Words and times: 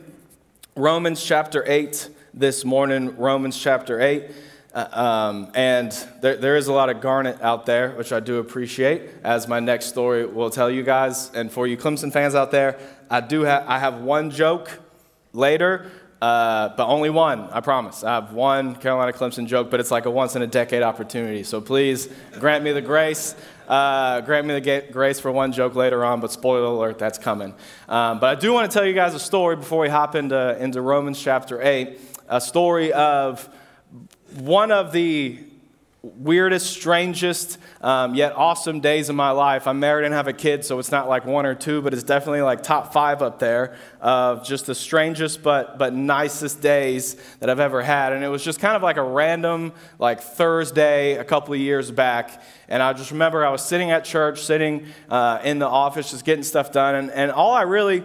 Romans 0.76 1.24
chapter 1.24 1.64
8 1.68 2.10
this 2.34 2.64
morning, 2.66 3.18
Romans 3.18 3.58
chapter 3.58 4.00
8. 4.00 4.32
Uh, 4.74 4.88
um, 4.94 5.52
and 5.54 5.92
there, 6.22 6.38
there 6.38 6.56
is 6.56 6.68
a 6.68 6.74
lot 6.74 6.90
of 6.90 7.02
garnet 7.02 7.42
out 7.42 7.66
there, 7.66 7.92
which 7.92 8.14
I 8.14 8.22
do 8.22 8.38
appreciate, 8.38 9.02
as 9.24 9.48
my 9.48 9.60
next 9.60 9.88
story 9.88 10.26
will 10.26 10.50
tell 10.50 10.72
you 10.72 10.82
guys. 10.82 11.30
And 11.34 11.52
for 11.52 11.68
you 11.68 11.76
Clemson 11.78 12.12
fans 12.12 12.36
out 12.36 12.52
there, 12.52 12.80
I 13.10 13.20
do 13.20 13.42
have 13.42 13.68
I 13.68 13.80
have 13.80 14.02
one 14.02 14.32
joke 14.32 14.80
later, 15.34 15.92
uh, 16.22 16.70
but 16.78 16.88
only 16.88 17.10
one. 17.10 17.50
I 17.52 17.60
promise. 17.60 18.06
I 18.06 18.16
have 18.16 18.32
one 18.32 18.76
Carolina 18.76 19.12
Clemson 19.12 19.46
joke, 19.46 19.70
but 19.70 19.82
it's 19.82 19.92
like 19.92 20.06
a 20.06 20.12
once 20.12 20.38
in 20.38 20.42
a 20.42 20.48
decade 20.48 20.84
opportunity. 20.84 21.44
So 21.44 21.60
please 21.60 22.08
grant 22.40 22.64
me 22.64 22.72
the 22.72 22.82
grace. 22.82 23.36
Uh, 23.68 24.22
grant 24.22 24.48
me 24.48 24.60
the 24.60 24.84
grace 24.92 25.20
for 25.20 25.32
one 25.32 25.52
joke 25.52 25.76
later 25.76 26.04
on, 26.04 26.20
but 26.20 26.32
spoiler 26.32 26.66
alert, 26.66 27.00
that's 27.00 27.18
coming. 27.18 27.54
Um, 27.88 28.20
but 28.20 28.38
I 28.38 28.40
do 28.40 28.54
want 28.54 28.70
to 28.70 28.78
tell 28.78 28.86
you 28.86 28.94
guys 28.94 29.14
a 29.14 29.20
story 29.20 29.56
before 29.56 29.80
we 29.82 29.90
hop 29.90 30.16
into, 30.16 30.58
into 30.62 30.82
Romans 30.82 31.22
chapter 31.22 31.62
8, 31.62 32.00
a 32.30 32.42
story 32.42 32.94
of 32.94 33.48
one 34.40 34.72
of 34.72 34.92
the 34.92 35.40
weirdest, 36.04 36.66
strangest, 36.74 37.60
um, 37.82 38.16
yet 38.16 38.36
awesome 38.36 38.80
days 38.80 39.10
of 39.10 39.16
my 39.16 39.30
life. 39.30 39.68
I'm 39.68 39.80
married 39.80 40.06
and 40.06 40.14
have 40.16 40.28
a 40.28 40.34
kid, 40.34 40.66
so 40.66 40.80
it's 40.80 40.92
not 40.92 41.08
like 41.08 41.26
one 41.26 41.46
or 41.46 41.54
two, 41.54 41.82
but 41.84 41.94
it's 41.94 42.02
definitely 42.02 42.42
like 42.42 42.64
top 42.64 42.92
five 42.92 43.22
up 43.22 43.38
there 43.38 43.76
of 44.00 44.44
just 44.44 44.66
the 44.66 44.74
strangest 44.74 45.44
but 45.44 45.78
but 45.78 45.94
nicest 45.94 46.60
days 46.60 47.18
that 47.40 47.52
I've 47.52 47.60
ever 47.60 47.84
had. 47.84 48.14
And 48.14 48.24
it 48.24 48.30
was 48.30 48.44
just 48.44 48.60
kind 48.60 48.76
of 48.76 48.82
like 48.82 48.98
a 48.98 49.04
random 49.04 49.74
like 50.00 50.22
Thursday 50.22 51.18
a 51.18 51.24
couple 51.24 51.54
of 51.54 51.60
years 51.60 51.92
back. 51.92 52.42
And 52.68 52.82
I 52.82 52.94
just 52.94 53.12
remember 53.12 53.46
I 53.46 53.52
was 53.52 53.64
sitting 53.64 53.92
at 53.92 54.04
church, 54.04 54.44
sitting 54.44 54.88
uh, 55.08 55.40
in 55.44 55.60
the 55.60 55.68
office, 55.68 56.10
just 56.10 56.26
getting 56.26 56.44
stuff 56.44 56.72
done, 56.72 56.96
and, 56.96 57.12
and 57.12 57.32
all 57.32 57.54
I 57.54 57.62
really 57.62 58.04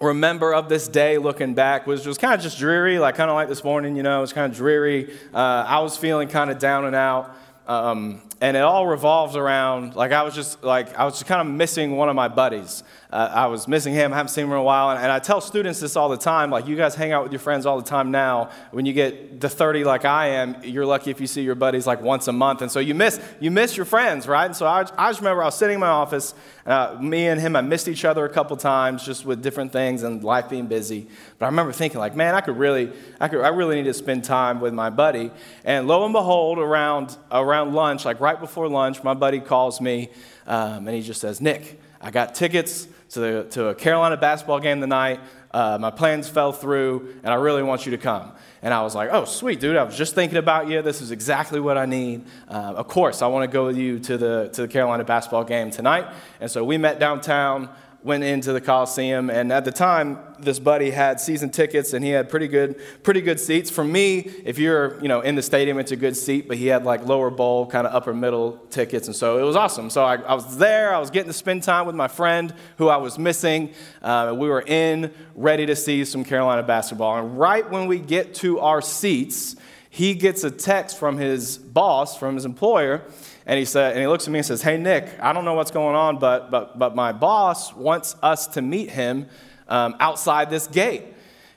remember 0.00 0.54
of 0.54 0.68
this 0.68 0.88
day 0.88 1.18
looking 1.18 1.54
back 1.54 1.86
was 1.86 2.02
just 2.02 2.20
kind 2.20 2.34
of 2.34 2.40
just 2.40 2.58
dreary, 2.58 2.98
like 2.98 3.16
kind 3.16 3.30
of 3.30 3.34
like 3.34 3.48
this 3.48 3.62
morning, 3.62 3.96
you 3.96 4.02
know, 4.02 4.18
it 4.18 4.22
was 4.22 4.32
kind 4.32 4.50
of 4.50 4.56
dreary. 4.56 5.12
Uh, 5.32 5.64
I 5.66 5.80
was 5.80 5.96
feeling 5.96 6.28
kind 6.28 6.50
of 6.50 6.58
down 6.58 6.86
and 6.86 6.96
out. 6.96 7.36
Um, 7.66 8.22
and 8.40 8.56
it 8.56 8.60
all 8.60 8.86
revolves 8.86 9.36
around 9.36 9.94
like 9.94 10.12
I 10.12 10.22
was 10.22 10.34
just 10.34 10.64
like 10.64 10.96
I 10.96 11.04
was 11.04 11.14
just 11.14 11.26
kind 11.26 11.46
of 11.46 11.54
missing 11.54 11.96
one 11.96 12.08
of 12.08 12.16
my 12.16 12.28
buddies. 12.28 12.82
Uh, 13.12 13.28
I 13.32 13.46
was 13.46 13.66
missing 13.66 13.92
him. 13.92 14.12
I 14.12 14.16
haven't 14.16 14.30
seen 14.30 14.44
him 14.44 14.52
in 14.52 14.58
a 14.58 14.62
while, 14.62 14.90
and, 14.90 15.00
and, 15.00 15.10
I 15.10 15.18
tell 15.18 15.40
students 15.40 15.80
this 15.80 15.96
all 15.96 16.08
the 16.08 16.16
time. 16.16 16.50
Like 16.50 16.68
you 16.68 16.76
guys 16.76 16.94
hang 16.94 17.10
out 17.10 17.24
with 17.24 17.32
your 17.32 17.40
friends 17.40 17.66
all 17.66 17.76
the 17.76 17.88
time 17.88 18.12
now. 18.12 18.50
When 18.70 18.86
you 18.86 18.92
get 18.92 19.40
to 19.40 19.48
30, 19.48 19.82
like 19.82 20.04
I 20.04 20.28
am, 20.28 20.56
you're 20.62 20.86
lucky 20.86 21.10
if 21.10 21.20
you 21.20 21.26
see 21.26 21.42
your 21.42 21.56
buddies 21.56 21.88
like 21.88 22.00
once 22.00 22.28
a 22.28 22.32
month, 22.32 22.62
and 22.62 22.70
so 22.70 22.78
you 22.78 22.94
miss 22.94 23.20
you 23.40 23.50
miss 23.50 23.76
your 23.76 23.84
friends, 23.84 24.28
right? 24.28 24.46
And 24.46 24.54
so 24.54 24.64
I, 24.64 24.82
I 24.96 25.10
just 25.10 25.20
remember 25.20 25.42
I 25.42 25.46
was 25.46 25.56
sitting 25.56 25.74
in 25.74 25.80
my 25.80 25.88
office. 25.88 26.34
Uh, 26.64 26.96
me 27.00 27.26
and 27.26 27.40
him, 27.40 27.56
I 27.56 27.62
missed 27.62 27.88
each 27.88 28.04
other 28.04 28.24
a 28.24 28.28
couple 28.28 28.56
times 28.56 29.04
just 29.04 29.24
with 29.24 29.42
different 29.42 29.72
things 29.72 30.04
and 30.04 30.22
life 30.22 30.48
being 30.48 30.68
busy. 30.68 31.08
But 31.38 31.46
I 31.46 31.48
remember 31.48 31.72
thinking 31.72 31.98
like, 31.98 32.14
man, 32.14 32.36
I 32.36 32.42
could 32.42 32.56
really, 32.56 32.92
I 33.20 33.26
could, 33.26 33.40
I 33.40 33.48
really 33.48 33.76
need 33.76 33.84
to 33.84 33.94
spend 33.94 34.22
time 34.22 34.60
with 34.60 34.72
my 34.72 34.88
buddy. 34.88 35.32
And 35.64 35.88
lo 35.88 36.04
and 36.04 36.12
behold, 36.12 36.58
around 36.58 37.16
around 37.32 37.74
lunch, 37.74 38.04
like 38.04 38.20
right 38.20 38.29
before 38.38 38.68
lunch, 38.68 39.02
my 39.02 39.14
buddy 39.14 39.40
calls 39.40 39.80
me 39.80 40.10
um, 40.46 40.86
and 40.86 40.94
he 40.94 41.02
just 41.02 41.20
says, 41.20 41.40
Nick, 41.40 41.80
I 42.00 42.10
got 42.10 42.34
tickets 42.34 42.86
to, 43.10 43.20
the, 43.20 43.46
to 43.50 43.68
a 43.68 43.74
Carolina 43.74 44.16
basketball 44.16 44.60
game 44.60 44.80
tonight. 44.80 45.20
Uh, 45.50 45.78
my 45.80 45.90
plans 45.90 46.28
fell 46.28 46.52
through, 46.52 47.16
and 47.24 47.32
I 47.32 47.36
really 47.36 47.62
want 47.62 47.84
you 47.84 47.90
to 47.90 47.98
come. 47.98 48.32
And 48.62 48.72
I 48.72 48.82
was 48.82 48.94
like, 48.94 49.08
oh, 49.10 49.24
sweet, 49.24 49.58
dude. 49.58 49.76
I 49.76 49.82
was 49.82 49.96
just 49.96 50.14
thinking 50.14 50.38
about 50.38 50.68
you. 50.68 50.80
This 50.82 51.00
is 51.00 51.10
exactly 51.10 51.58
what 51.58 51.76
I 51.76 51.86
need. 51.86 52.24
Uh, 52.48 52.74
of 52.76 52.86
course, 52.86 53.20
I 53.20 53.26
want 53.26 53.50
to 53.50 53.52
go 53.52 53.66
with 53.66 53.76
you 53.76 53.98
to 54.00 54.16
the, 54.16 54.50
to 54.52 54.62
the 54.62 54.68
Carolina 54.68 55.02
basketball 55.02 55.44
game 55.44 55.70
tonight. 55.70 56.06
And 56.40 56.50
so 56.50 56.62
we 56.62 56.78
met 56.78 57.00
downtown 57.00 57.68
went 58.02 58.24
into 58.24 58.52
the 58.52 58.60
Coliseum, 58.60 59.28
and 59.28 59.52
at 59.52 59.64
the 59.64 59.70
time, 59.72 60.18
this 60.38 60.58
buddy 60.58 60.90
had 60.90 61.20
season 61.20 61.50
tickets, 61.50 61.92
and 61.92 62.02
he 62.02 62.10
had 62.10 62.30
pretty 62.30 62.48
good, 62.48 62.80
pretty 63.02 63.20
good 63.20 63.38
seats. 63.38 63.70
For 63.70 63.84
me, 63.84 64.20
if 64.44 64.58
you're, 64.58 64.98
you 65.02 65.08
know, 65.08 65.20
in 65.20 65.34
the 65.34 65.42
stadium, 65.42 65.78
it's 65.78 65.92
a 65.92 65.96
good 65.96 66.16
seat, 66.16 66.48
but 66.48 66.56
he 66.56 66.68
had 66.68 66.84
like 66.84 67.04
lower 67.04 67.30
bowl, 67.30 67.66
kind 67.66 67.86
of 67.86 67.94
upper 67.94 68.14
middle 68.14 68.58
tickets, 68.70 69.06
and 69.06 69.14
so 69.14 69.38
it 69.38 69.42
was 69.42 69.54
awesome. 69.54 69.90
So 69.90 70.02
I, 70.02 70.16
I, 70.16 70.34
was 70.34 70.56
there, 70.56 70.94
I 70.94 70.98
was 70.98 71.10
getting 71.10 71.28
to 71.28 71.34
spend 71.34 71.62
time 71.62 71.86
with 71.86 71.94
my 71.94 72.08
friend 72.08 72.54
who 72.78 72.88
I 72.88 72.96
was 72.96 73.18
missing. 73.18 73.74
Uh, 74.00 74.34
we 74.36 74.48
were 74.48 74.62
in, 74.62 75.12
ready 75.34 75.66
to 75.66 75.76
see 75.76 76.04
some 76.06 76.24
Carolina 76.24 76.62
basketball, 76.62 77.18
and 77.18 77.38
right 77.38 77.68
when 77.68 77.86
we 77.86 77.98
get 77.98 78.34
to 78.36 78.60
our 78.60 78.80
seats, 78.80 79.56
he 79.90 80.14
gets 80.14 80.44
a 80.44 80.50
text 80.50 80.98
from 80.98 81.18
his 81.18 81.58
boss, 81.58 82.16
from 82.16 82.36
his 82.36 82.44
employer 82.44 83.02
and 83.50 83.58
he 83.58 83.64
said, 83.64 83.94
and 83.94 84.00
he 84.00 84.06
looks 84.06 84.28
at 84.28 84.32
me 84.32 84.38
and 84.38 84.46
says, 84.46 84.62
"Hey 84.62 84.76
Nick, 84.78 85.08
I 85.20 85.32
don't 85.32 85.44
know 85.44 85.54
what's 85.54 85.72
going 85.72 85.96
on, 85.96 86.20
but 86.20 86.52
but 86.52 86.78
but 86.78 86.94
my 86.94 87.10
boss 87.10 87.74
wants 87.74 88.14
us 88.22 88.46
to 88.46 88.62
meet 88.62 88.90
him 88.90 89.26
um, 89.66 89.96
outside 89.98 90.50
this 90.50 90.68
gate." 90.68 91.02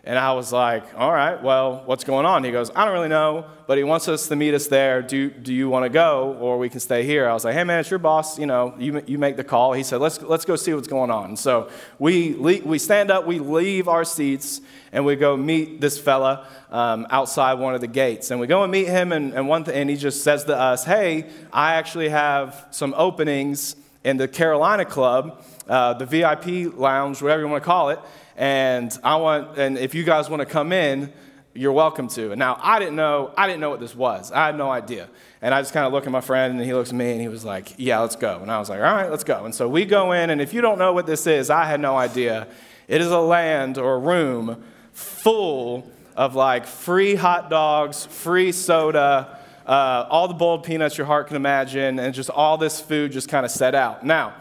And 0.05 0.19
I 0.19 0.33
was 0.33 0.51
like, 0.51 0.83
all 0.97 1.13
right, 1.13 1.41
well, 1.41 1.81
what's 1.85 2.03
going 2.03 2.25
on? 2.25 2.43
He 2.43 2.51
goes, 2.51 2.69
I 2.75 2.83
don't 2.83 2.93
really 2.93 3.07
know, 3.07 3.45
but 3.67 3.77
he 3.77 3.85
wants 3.85 4.09
us 4.09 4.27
to 4.27 4.35
meet 4.35 4.53
us 4.53 4.67
there. 4.67 5.01
Do, 5.01 5.29
do 5.29 5.53
you 5.53 5.69
want 5.69 5.85
to 5.85 5.89
go 5.89 6.35
or 6.41 6.57
we 6.57 6.67
can 6.67 6.81
stay 6.81 7.05
here? 7.05 7.29
I 7.29 7.33
was 7.33 7.45
like, 7.45 7.53
hey, 7.53 7.63
man, 7.63 7.79
it's 7.79 7.89
your 7.89 7.99
boss. 7.99 8.37
You 8.37 8.45
know, 8.45 8.75
you, 8.77 9.01
you 9.07 9.17
make 9.17 9.37
the 9.37 9.45
call. 9.45 9.71
He 9.71 9.81
said, 9.81 10.01
let's, 10.01 10.21
let's 10.21 10.43
go 10.43 10.57
see 10.57 10.73
what's 10.73 10.89
going 10.89 11.09
on. 11.09 11.37
So 11.37 11.69
we, 11.99 12.33
we 12.33 12.79
stand 12.79 13.11
up, 13.11 13.25
we 13.25 13.39
leave 13.39 13.87
our 13.87 14.03
seats, 14.03 14.59
and 14.91 15.05
we 15.05 15.15
go 15.15 15.37
meet 15.37 15.79
this 15.79 15.97
fella 15.97 16.47
um, 16.69 17.07
outside 17.09 17.53
one 17.53 17.73
of 17.73 17.79
the 17.79 17.87
gates. 17.87 18.29
And 18.29 18.41
we 18.41 18.47
go 18.47 18.63
and 18.63 18.71
meet 18.73 18.89
him, 18.89 19.13
and, 19.13 19.33
and, 19.33 19.47
one 19.47 19.63
th- 19.63 19.77
and 19.77 19.89
he 19.89 19.95
just 19.95 20.21
says 20.21 20.43
to 20.45 20.57
us, 20.57 20.83
hey, 20.83 21.29
I 21.53 21.75
actually 21.75 22.09
have 22.09 22.67
some 22.71 22.93
openings 22.97 23.77
in 24.03 24.17
the 24.17 24.27
Carolina 24.27 24.83
Club, 24.83 25.41
uh, 25.69 25.93
the 25.93 26.05
VIP 26.05 26.77
lounge, 26.77 27.21
whatever 27.21 27.43
you 27.43 27.47
want 27.47 27.63
to 27.63 27.65
call 27.65 27.89
it 27.89 27.99
and 28.35 28.97
I 29.03 29.15
want, 29.17 29.57
and 29.57 29.77
if 29.77 29.93
you 29.93 30.03
guys 30.03 30.29
want 30.29 30.41
to 30.41 30.45
come 30.45 30.71
in, 30.71 31.11
you're 31.53 31.71
welcome 31.71 32.07
to. 32.09 32.31
And 32.31 32.39
now 32.39 32.57
I 32.61 32.79
didn't 32.79 32.95
know, 32.95 33.31
I 33.37 33.47
didn't 33.47 33.61
know 33.61 33.69
what 33.69 33.79
this 33.79 33.95
was. 33.95 34.31
I 34.31 34.47
had 34.47 34.57
no 34.57 34.71
idea. 34.71 35.07
And 35.41 35.53
I 35.53 35.61
just 35.61 35.73
kind 35.73 35.85
of 35.85 35.93
look 35.93 36.05
at 36.05 36.11
my 36.11 36.21
friend, 36.21 36.55
and 36.55 36.63
he 36.63 36.73
looks 36.73 36.89
at 36.89 36.95
me, 36.95 37.11
and 37.11 37.21
he 37.21 37.27
was 37.27 37.43
like, 37.43 37.73
"Yeah, 37.77 37.99
let's 37.99 38.15
go." 38.15 38.39
And 38.41 38.49
I 38.49 38.59
was 38.59 38.69
like, 38.69 38.79
"All 38.79 38.85
right, 38.85 39.09
let's 39.11 39.25
go." 39.25 39.43
And 39.45 39.53
so 39.53 39.67
we 39.67 39.85
go 39.85 40.13
in, 40.13 40.29
and 40.29 40.41
if 40.41 40.53
you 40.53 40.61
don't 40.61 40.79
know 40.79 40.93
what 40.93 41.05
this 41.05 41.27
is, 41.27 41.49
I 41.49 41.65
had 41.65 41.79
no 41.79 41.97
idea. 41.97 42.47
It 42.87 43.01
is 43.01 43.11
a 43.11 43.19
land 43.19 43.77
or 43.77 43.95
a 43.95 43.99
room 43.99 44.63
full 44.93 45.91
of 46.15 46.35
like 46.35 46.65
free 46.65 47.15
hot 47.15 47.49
dogs, 47.49 48.05
free 48.05 48.51
soda, 48.51 49.37
uh, 49.65 50.05
all 50.09 50.27
the 50.27 50.33
boiled 50.33 50.63
peanuts 50.63 50.97
your 50.97 51.07
heart 51.07 51.27
can 51.27 51.35
imagine, 51.35 51.99
and 51.99 52.13
just 52.13 52.29
all 52.29 52.57
this 52.57 52.79
food 52.79 53.11
just 53.11 53.29
kind 53.29 53.45
of 53.45 53.51
set 53.51 53.75
out. 53.75 54.05
Now, 54.05 54.33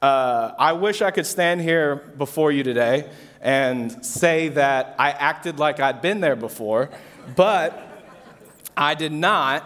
uh, 0.00 0.52
I 0.58 0.72
wish 0.72 1.02
I 1.02 1.10
could 1.10 1.26
stand 1.26 1.60
here 1.60 1.96
before 1.96 2.52
you 2.52 2.62
today 2.62 3.08
and 3.46 4.04
say 4.04 4.48
that 4.48 4.96
I 4.98 5.12
acted 5.12 5.60
like 5.60 5.78
I'd 5.78 6.02
been 6.02 6.20
there 6.20 6.34
before, 6.34 6.90
but 7.36 7.80
I 8.76 8.96
did 8.96 9.12
not. 9.12 9.64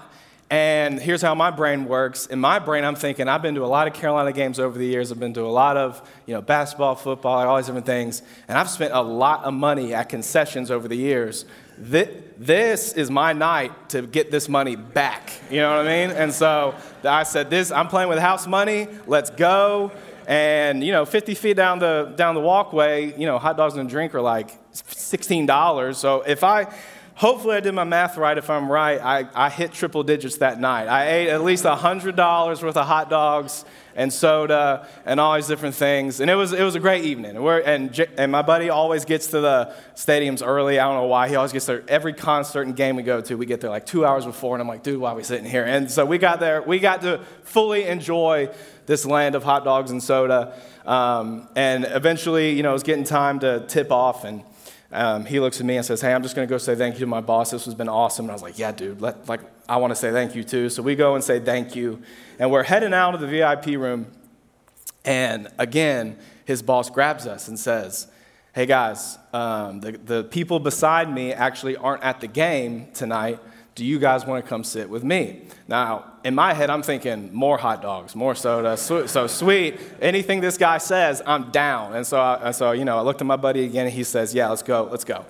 And 0.51 1.01
here's 1.01 1.23
how 1.23 1.35
my 1.35 1.51
brain 1.51 1.87
works. 1.87 2.27
In 2.27 2.41
my 2.41 2.59
brain, 2.59 2.85
I'm 2.85 2.95
thinking, 2.95 3.27
I've 3.27 3.41
been 3.41 3.55
to 3.55 3.65
a 3.65 3.67
lot 3.67 3.87
of 3.87 3.95
Carolina 3.95 4.33
games 4.33 4.61
over 4.61 4.77
the 4.77 4.85
years. 4.85 5.11
I've 5.11 5.19
been 5.19 5.33
to 5.33 5.43
a 5.43 5.47
lot 5.47 5.79
of, 5.79 6.07
you 6.27 6.35
know, 6.35 6.43
basketball, 6.43 6.95
football, 6.95 7.39
all 7.39 7.57
these 7.57 7.67
different 7.67 7.87
things. 7.87 8.21
And 8.49 8.59
I've 8.59 8.69
spent 8.69 8.93
a 8.93 9.01
lot 9.01 9.45
of 9.45 9.55
money 9.55 9.95
at 9.95 10.11
concessions 10.11 10.71
over 10.71 10.87
the 10.87 10.97
years. 10.97 11.47
This 11.79 12.93
is 12.93 13.11
my 13.11 13.33
night 13.33 13.89
to 13.91 14.03
get 14.03 14.31
this 14.31 14.47
money 14.47 14.77
back. 14.77 15.33
You 15.51 15.61
know 15.61 15.75
what 15.75 15.87
I 15.87 16.07
mean? 16.07 16.15
And 16.15 16.35
so 16.35 16.75
I 17.03 17.23
said, 17.23 17.49
this, 17.49 17.71
I'm 17.71 17.89
playing 17.89 18.11
with 18.11 18.19
house 18.19 18.47
money. 18.47 18.89
Let's 19.07 19.31
go. 19.31 19.93
And, 20.27 20.85
you 20.85 20.93
know, 20.93 21.05
50 21.05 21.35
feet 21.35 21.57
down 21.57 21.79
the, 21.79 22.13
down 22.17 22.35
the 22.35 22.41
walkway, 22.41 23.19
you 23.19 23.27
know, 23.27 23.39
hot 23.39 23.57
dogs 23.57 23.75
and 23.75 23.87
a 23.87 23.91
drink 23.91 24.15
are 24.15 24.21
like 24.21 24.51
$16. 24.73 25.95
So 25.97 26.23
if 26.23 26.45
I, 26.45 26.73
hopefully 27.15 27.57
I 27.57 27.61
did 27.61 27.73
my 27.73 27.85
math 27.85 28.17
right. 28.17 28.37
If 28.37 28.49
I'm 28.49 28.71
right, 28.71 29.01
I, 29.01 29.29
I 29.35 29.51
hit 29.51 29.73
triple 29.73 30.03
digits 30.03 30.39
that 30.39 30.61
night. 30.61 30.89
I 30.89 31.09
ate 31.09 31.29
at 31.29 31.43
least 31.43 31.65
$100 31.65 32.63
worth 32.63 32.77
of 32.77 32.87
hot 32.87 33.11
dogs 33.11 33.65
and 33.95 34.13
soda 34.13 34.87
and 35.05 35.21
all 35.21 35.35
these 35.35 35.47
different 35.47 35.75
things. 35.75 36.21
And 36.21 36.31
it 36.31 36.35
was, 36.35 36.53
it 36.53 36.63
was 36.63 36.75
a 36.75 36.81
great 36.81 37.05
evening. 37.05 37.37
And, 37.37 37.49
and, 37.67 38.09
and 38.17 38.33
my 38.33 38.43
buddy 38.43 38.71
always 38.71 39.05
gets 39.05 39.29
to 39.29 39.41
the 39.41 39.75
stadiums 39.95 40.47
early. 40.47 40.79
I 40.79 40.87
don't 40.87 40.97
know 40.97 41.07
why. 41.07 41.29
He 41.29 41.37
always 41.37 41.53
gets 41.53 41.67
there. 41.67 41.85
Every 41.89 42.13
concert 42.13 42.63
and 42.63 42.77
game 42.77 42.97
we 42.97 43.03
go 43.03 43.21
to, 43.21 43.35
we 43.37 43.47
get 43.47 43.61
there 43.61 43.71
like 43.71 43.87
two 43.87 44.05
hours 44.05 44.25
before. 44.25 44.55
And 44.55 44.63
I'm 44.63 44.69
like, 44.69 44.83
dude, 44.83 45.01
why 45.01 45.13
are 45.13 45.17
we 45.17 45.23
sitting 45.23 45.49
here? 45.49 45.65
And 45.65 45.91
so 45.91 46.05
we 46.05 46.19
got 46.19 46.41
there. 46.41 46.63
We 46.63 46.79
got 46.79 47.03
to 47.03 47.21
fully 47.43 47.85
enjoy 47.85 48.51
this 48.87 49.05
land 49.05 49.35
of 49.35 49.45
hot 49.45 49.65
dogs 49.65 49.91
and 49.91 50.03
soda. 50.03 50.55
Um, 50.87 51.49
and 51.55 51.85
eventually, 51.85 52.53
you 52.53 52.63
know, 52.63 52.71
it 52.71 52.75
was 52.75 52.83
getting 52.83 53.05
time 53.05 53.41
to 53.41 53.65
tip 53.67 53.93
off. 53.93 54.25
And 54.25 54.43
um, 54.93 55.25
he 55.25 55.39
looks 55.39 55.61
at 55.61 55.67
me 55.67 55.77
and 55.77 55.87
says, 55.87 56.01
Hey, 56.01 56.13
I'm 56.13 56.23
just 56.23 56.35
going 56.35 56.47
to 56.47 56.51
go 56.53 56.59
say 56.59 56.75
thank 56.75 56.95
you 56.97 57.01
to 57.01 57.07
my 57.07 57.21
boss. 57.21 57.51
This 57.51 57.65
has 57.65 57.75
been 57.75 57.89
awesome. 57.89 58.25
And 58.25 58.33
I 58.33 58.35
was 58.35 58.43
like, 58.43 58.59
Yeah, 58.59 58.73
dude, 58.73 59.01
let, 59.01 59.29
like, 59.29 59.41
I 59.69 59.77
want 59.77 59.93
to 59.93 59.95
say 59.95 60.11
thank 60.11 60.35
you 60.35 60.43
too. 60.43 60.69
So 60.69 60.83
we 60.83 60.97
go 60.97 61.15
and 61.15 61.23
say 61.23 61.39
thank 61.39 61.77
you. 61.77 62.03
And 62.39 62.51
we're 62.51 62.65
heading 62.65 62.93
out 62.93 63.15
of 63.15 63.21
the 63.21 63.29
VIP 63.29 63.79
room. 63.79 64.07
And 65.05 65.49
again, 65.59 66.19
his 66.45 66.63
boss 66.63 66.91
grabs 66.91 67.27
us 67.27 67.47
and 67.49 67.59
says, 67.59 68.09
Hey 68.53 68.67
guys, 68.67 69.17
um, 69.33 69.81
the, 69.81 69.93
the 69.93 70.25
people 70.25 70.59
beside 70.59 71.13
me 71.13 71.33
actually 71.33 71.77
aren't 71.77 72.03
at 72.03 72.21
the 72.21 72.27
game 72.27 72.89
tonight. 72.93 73.39
Do 73.81 73.87
you 73.87 73.99
guys 73.99 74.27
want 74.27 74.45
to 74.45 74.47
come 74.47 74.63
sit 74.63 74.91
with 74.91 75.03
me? 75.05 75.41
Now, 75.67 76.13
in 76.23 76.35
my 76.35 76.53
head, 76.53 76.69
I'm 76.69 76.83
thinking 76.83 77.33
more 77.33 77.57
hot 77.57 77.81
dogs, 77.81 78.15
more 78.15 78.35
soda, 78.35 78.77
so 78.77 79.27
sweet. 79.27 79.81
Anything 80.03 80.43
this 80.43 80.59
guy 80.59 80.77
says, 80.77 81.23
I'm 81.25 81.51
down. 81.51 81.95
And 81.95 82.07
so, 82.07 82.21
I, 82.21 82.51
so, 82.51 82.73
you 82.73 82.85
know, 82.85 82.99
I 82.99 83.01
looked 83.01 83.23
at 83.23 83.27
my 83.27 83.37
buddy 83.37 83.65
again, 83.65 83.87
and 83.87 83.95
he 83.95 84.05
says, 84.05 84.35
Yeah, 84.35 84.51
let's 84.51 84.63
go, 84.63 84.87
let's 84.91 85.05
go. 85.05 85.25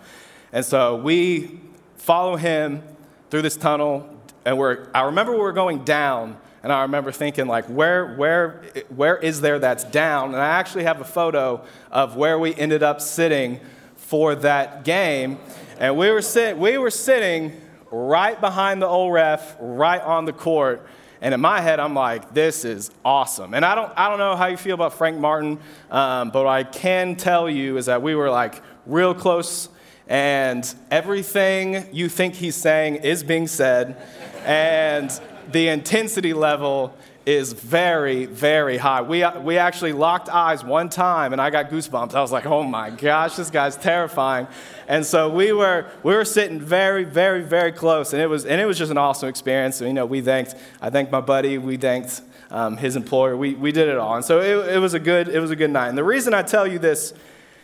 And 0.53 0.65
so 0.65 0.97
we 0.97 1.61
follow 1.95 2.35
him 2.35 2.83
through 3.31 3.43
this 3.43 3.57
tunnel, 3.57 4.13
and 4.45 4.59
we're, 4.59 4.89
I 4.93 5.03
remember 5.03 5.31
we 5.31 5.39
were 5.39 5.53
going 5.53 5.85
down, 5.85 6.37
and 6.65 6.73
I 6.73 6.83
remember 6.83 7.13
thinking, 7.13 7.47
like, 7.47 7.67
where, 7.67 8.17
where, 8.17 8.65
where 8.89 9.17
is 9.17 9.41
there 9.41 9.61
that's 9.61 9.85
down? 9.85 10.35
And 10.35 10.43
I 10.43 10.59
actually 10.59 10.83
have 10.83 11.01
a 11.01 11.05
photo 11.05 11.65
of 11.93 12.17
where 12.17 12.37
we 12.37 12.53
ended 12.57 12.83
up 12.83 13.01
sitting 13.01 13.61
for 13.95 14.35
that 14.35 14.83
game. 14.85 15.39
And 15.79 15.97
we 15.97 16.11
were, 16.11 16.21
sit, 16.21 16.59
we 16.59 16.79
were 16.79 16.91
sitting 16.91 17.53
right 17.91 18.41
behind 18.41 18.81
the 18.81 18.87
old 18.87 19.13
ref, 19.13 19.57
right 19.61 20.01
on 20.01 20.25
the 20.25 20.33
court. 20.33 20.87
And 21.21 21.35
in 21.35 21.41
my 21.41 21.61
head, 21.61 21.81
I'm 21.81 21.95
like, 21.95 22.33
this 22.33 22.65
is 22.65 22.91
awesome. 23.05 23.53
And 23.53 23.65
I 23.65 23.75
don't, 23.75 23.93
I 23.97 24.09
don't 24.09 24.19
know 24.19 24.37
how 24.37 24.47
you 24.47 24.57
feel 24.57 24.75
about 24.75 24.95
Frank 24.95 25.19
Martin, 25.19 25.59
um, 25.91 26.31
but 26.31 26.45
what 26.45 26.51
I 26.51 26.65
can 26.65 27.17
tell 27.17 27.51
you 27.51 27.77
is 27.77 27.87
that 27.87 28.01
we 28.01 28.15
were 28.15 28.31
like 28.31 28.63
real 28.87 29.15
close, 29.15 29.69
and 30.09 30.75
everything 30.91 31.87
you 31.93 32.09
think 32.09 32.35
he's 32.35 32.57
saying 32.57 32.97
is 32.97 33.23
being 33.23 33.47
said, 33.47 33.97
and 34.45 35.11
the 35.53 35.69
intensity 35.69 36.33
level 36.33 36.97
is 37.31 37.53
very, 37.53 38.27
very 38.27 38.77
high. 38.77 39.03
We, 39.03 39.25
we 39.41 39.57
actually 39.57 39.93
locked 39.93 40.29
eyes 40.29 40.65
one 40.65 40.89
time 40.89 41.33
and 41.33 41.41
I 41.41 41.51
got 41.51 41.71
goosebumps. 41.71 42.15
I 42.15 42.21
was 42.21 42.33
like, 42.33 42.45
oh 42.45 42.65
my 42.65 42.91
gosh, 42.91 43.37
this 43.37 43.51
guy's 43.51 43.77
terrifying. 43.77 44.49
And 44.89 45.07
so 45.07 45.29
we 45.29 45.53
were, 45.53 45.87
we 46.03 46.13
were 46.13 46.25
sitting 46.25 46.61
very, 46.61 47.05
very, 47.05 47.43
very 47.43 47.71
close 47.71 48.13
and 48.13 48.21
it 48.21 48.27
was, 48.27 48.45
and 48.45 48.61
it 48.61 48.67
was 48.67 48.77
just 48.77 48.91
an 48.91 48.99
awesome 48.99 49.29
experience. 49.29 49.77
So, 49.77 49.87
you 49.87 49.93
know, 49.93 50.07
we 50.07 50.21
thanked, 50.21 50.57
I 50.81 50.91
thanked 50.91 51.13
my 51.13 51.21
buddy, 51.21 51.57
we 51.59 51.77
thanked 51.77 52.23
um, 52.51 52.77
his 52.77 52.97
employer, 52.97 53.37
we, 53.37 53.55
we 53.55 53.71
did 53.71 53.89
it 53.89 53.97
all. 53.97 54.17
And 54.17 54.25
so 54.25 54.41
it, 54.41 54.75
it, 54.75 54.79
was 54.79 54.95
a 54.95 55.01
good, 55.01 55.29
it 55.29 55.39
was 55.39 55.53
a 55.53 55.57
good 55.57 55.71
night. 55.71 55.89
And 55.89 55.97
the 55.97 56.05
reason 56.05 56.35
I 56.35 56.43
tell 56.43 56.67
you 56.67 56.81
this 56.81 57.15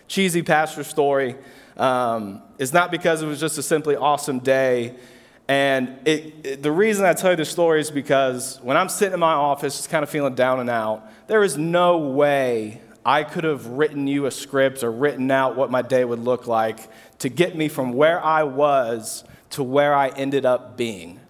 cheesy 0.06 0.42
pastor 0.42 0.84
story 0.84 1.34
um, 1.76 2.40
is 2.58 2.72
not 2.72 2.92
because 2.92 3.20
it 3.20 3.26
was 3.26 3.40
just 3.40 3.58
a 3.58 3.62
simply 3.62 3.96
awesome 3.96 4.38
day 4.38 4.94
and 5.48 5.96
it, 6.04 6.34
it, 6.44 6.62
the 6.62 6.72
reason 6.72 7.04
I 7.04 7.12
tell 7.12 7.30
you 7.30 7.36
this 7.36 7.50
story 7.50 7.80
is 7.80 7.90
because 7.90 8.58
when 8.62 8.76
I'm 8.76 8.88
sitting 8.88 9.14
in 9.14 9.20
my 9.20 9.32
office, 9.32 9.76
just 9.76 9.90
kind 9.90 10.02
of 10.02 10.10
feeling 10.10 10.34
down 10.34 10.58
and 10.58 10.68
out, 10.68 11.08
there 11.28 11.44
is 11.44 11.56
no 11.56 11.98
way 11.98 12.80
I 13.04 13.22
could 13.22 13.44
have 13.44 13.66
written 13.66 14.08
you 14.08 14.26
a 14.26 14.30
script 14.32 14.82
or 14.82 14.90
written 14.90 15.30
out 15.30 15.54
what 15.54 15.70
my 15.70 15.82
day 15.82 16.04
would 16.04 16.18
look 16.18 16.48
like 16.48 16.88
to 17.20 17.28
get 17.28 17.56
me 17.56 17.68
from 17.68 17.92
where 17.92 18.22
I 18.22 18.42
was 18.42 19.22
to 19.50 19.62
where 19.62 19.94
I 19.94 20.08
ended 20.08 20.44
up 20.44 20.76
being. 20.76 21.20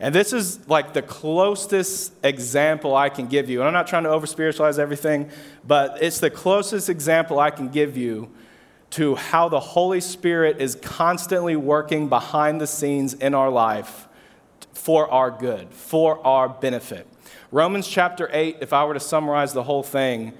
And 0.00 0.14
this 0.14 0.32
is 0.32 0.66
like 0.68 0.94
the 0.94 1.02
closest 1.02 2.14
example 2.22 2.96
I 2.96 3.10
can 3.10 3.26
give 3.26 3.50
you. 3.50 3.60
And 3.60 3.68
I'm 3.68 3.74
not 3.74 3.86
trying 3.86 4.04
to 4.04 4.10
over 4.10 4.26
spiritualize 4.26 4.78
everything, 4.78 5.30
but 5.66 6.02
it's 6.02 6.20
the 6.20 6.30
closest 6.30 6.88
example 6.88 7.38
I 7.38 7.50
can 7.50 7.68
give 7.68 7.96
you 7.96 8.30
to 8.96 9.14
how 9.14 9.46
the 9.46 9.60
Holy 9.60 10.00
Spirit 10.00 10.58
is 10.58 10.74
constantly 10.76 11.54
working 11.54 12.08
behind 12.08 12.58
the 12.62 12.66
scenes 12.66 13.12
in 13.12 13.34
our 13.34 13.50
life 13.50 14.08
for 14.72 15.06
our 15.10 15.30
good, 15.30 15.70
for 15.70 16.26
our 16.26 16.48
benefit. 16.48 17.06
Romans 17.52 17.86
chapter 17.86 18.30
8, 18.32 18.56
if 18.62 18.72
I 18.72 18.86
were 18.86 18.94
to 18.94 19.00
summarize 19.00 19.52
the 19.52 19.64
whole 19.64 19.82
thing, 19.82 20.32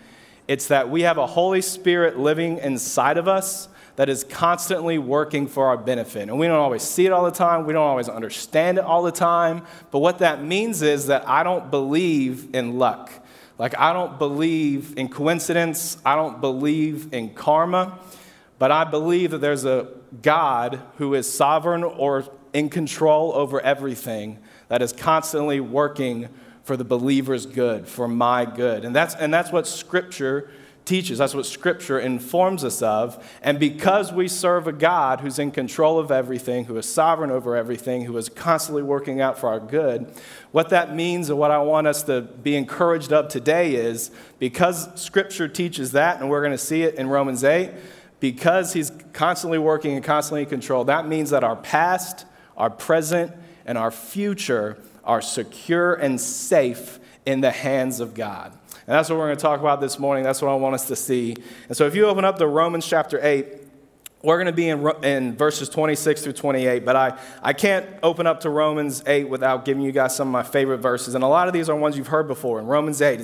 it's 0.48 0.68
that 0.68 0.88
we 0.88 1.02
have 1.02 1.18
a 1.18 1.26
Holy 1.26 1.60
Spirit 1.60 2.18
living 2.18 2.56
inside 2.56 3.18
of 3.18 3.28
us 3.28 3.68
that 3.96 4.08
is 4.08 4.24
constantly 4.24 4.96
working 4.96 5.46
for 5.46 5.66
our 5.66 5.76
benefit. 5.76 6.30
And 6.30 6.38
we 6.38 6.46
don't 6.46 6.56
always 6.56 6.82
see 6.82 7.04
it 7.04 7.12
all 7.12 7.26
the 7.26 7.30
time, 7.30 7.66
we 7.66 7.74
don't 7.74 7.86
always 7.86 8.08
understand 8.08 8.78
it 8.78 8.84
all 8.84 9.02
the 9.02 9.12
time. 9.12 9.66
But 9.90 9.98
what 9.98 10.20
that 10.20 10.42
means 10.42 10.80
is 10.80 11.08
that 11.08 11.28
I 11.28 11.42
don't 11.42 11.70
believe 11.70 12.54
in 12.54 12.78
luck. 12.78 13.12
Like, 13.58 13.78
I 13.78 13.92
don't 13.92 14.18
believe 14.18 14.96
in 14.96 15.10
coincidence, 15.10 15.98
I 16.06 16.16
don't 16.16 16.40
believe 16.40 17.12
in 17.12 17.34
karma. 17.34 17.98
But 18.58 18.70
I 18.70 18.84
believe 18.84 19.32
that 19.32 19.38
there's 19.38 19.64
a 19.64 19.88
God 20.22 20.80
who 20.96 21.14
is 21.14 21.32
sovereign 21.32 21.84
or 21.84 22.24
in 22.52 22.70
control 22.70 23.32
over 23.34 23.60
everything 23.60 24.38
that 24.68 24.80
is 24.80 24.92
constantly 24.92 25.60
working 25.60 26.28
for 26.62 26.76
the 26.76 26.84
believer's 26.84 27.46
good, 27.46 27.86
for 27.86 28.08
my 28.08 28.44
good. 28.44 28.84
And 28.84 28.96
that's, 28.96 29.14
and 29.14 29.32
that's 29.32 29.52
what 29.52 29.66
Scripture 29.66 30.50
teaches. 30.86 31.18
That's 31.18 31.34
what 31.34 31.44
Scripture 31.44 31.98
informs 31.98 32.64
us 32.64 32.80
of. 32.80 33.22
And 33.42 33.60
because 33.60 34.12
we 34.12 34.26
serve 34.28 34.66
a 34.66 34.72
God 34.72 35.20
who's 35.20 35.38
in 35.38 35.50
control 35.50 35.98
of 35.98 36.10
everything, 36.10 36.64
who 36.64 36.76
is 36.78 36.86
sovereign 36.86 37.30
over 37.30 37.56
everything, 37.56 38.04
who 38.04 38.16
is 38.16 38.28
constantly 38.28 38.82
working 38.82 39.20
out 39.20 39.38
for 39.38 39.48
our 39.48 39.60
good, 39.60 40.12
what 40.52 40.70
that 40.70 40.94
means 40.94 41.28
and 41.28 41.38
what 41.38 41.50
I 41.50 41.58
want 41.58 41.88
us 41.88 42.04
to 42.04 42.22
be 42.22 42.56
encouraged 42.56 43.12
of 43.12 43.28
today 43.28 43.75
is 43.75 44.10
because 44.38 44.88
Scripture 45.00 45.48
teaches 45.48 45.92
that, 45.92 46.20
and 46.20 46.30
we're 46.30 46.40
going 46.40 46.52
to 46.52 46.58
see 46.58 46.82
it 46.82 46.94
in 46.94 47.08
Romans 47.08 47.44
8 47.44 47.70
because 48.20 48.73
he's 48.73 48.92
constantly 49.12 49.58
working 49.58 49.94
and 49.94 50.04
constantly 50.04 50.42
in 50.42 50.49
control, 50.49 50.85
that 50.85 51.06
means 51.06 51.30
that 51.30 51.44
our 51.44 51.56
past, 51.56 52.26
our 52.56 52.70
present, 52.70 53.32
and 53.64 53.76
our 53.76 53.90
future 53.90 54.78
are 55.04 55.20
secure 55.20 55.94
and 55.94 56.20
safe 56.20 56.99
in 57.25 57.40
the 57.40 57.50
hands 57.50 58.00
of 58.00 58.14
God. 58.14 58.52
And 58.87 58.94
that's 58.94 59.11
what 59.11 59.18
we're 59.18 59.26
going 59.26 59.37
to 59.37 59.42
talk 59.42 59.61
about 59.61 59.80
this 59.80 59.99
morning. 59.99 60.23
That's 60.25 60.40
what 60.40 60.50
I 60.50 60.54
want 60.54 60.75
us 60.75 60.87
to 60.88 60.96
see. 60.96 61.37
And 61.68 61.76
so 61.76 61.87
if 61.87 61.94
you 61.94 62.06
open 62.06 62.25
up 62.25 62.38
to 62.38 62.46
Romans 62.46 62.87
chapter 62.87 63.18
8, 63.20 63.46
we're 64.23 64.37
going 64.37 64.46
to 64.46 64.52
be 64.52 64.68
in, 64.68 65.04
in 65.04 65.37
verses 65.37 65.68
26 65.68 66.23
through 66.23 66.32
28, 66.32 66.85
but 66.85 66.96
I, 66.96 67.18
I 67.42 67.52
can't 67.52 67.87
open 68.02 68.26
up 68.26 68.40
to 68.40 68.50
Romans 68.50 69.02
8 69.06 69.28
without 69.28 69.64
giving 69.64 69.82
you 69.82 69.92
guys 69.92 70.16
some 70.16 70.28
of 70.28 70.32
my 70.32 70.42
favorite 70.42 70.78
verses. 70.78 71.14
And 71.14 71.23
a 71.23 71.28
lot 71.28 71.49
of 71.49 71.52
these 71.52 71.68
are 71.68 71.76
ones 71.76 71.96
you've 71.96 72.08
heard 72.08 72.26
before. 72.26 72.58
In 72.58 72.66
Romans 72.66 73.02
8, 73.02 73.20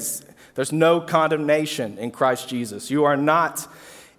there's 0.54 0.72
no 0.72 1.00
condemnation 1.00 1.96
in 1.98 2.10
Christ 2.10 2.48
Jesus. 2.48 2.90
You 2.90 3.04
are 3.04 3.16
not 3.16 3.66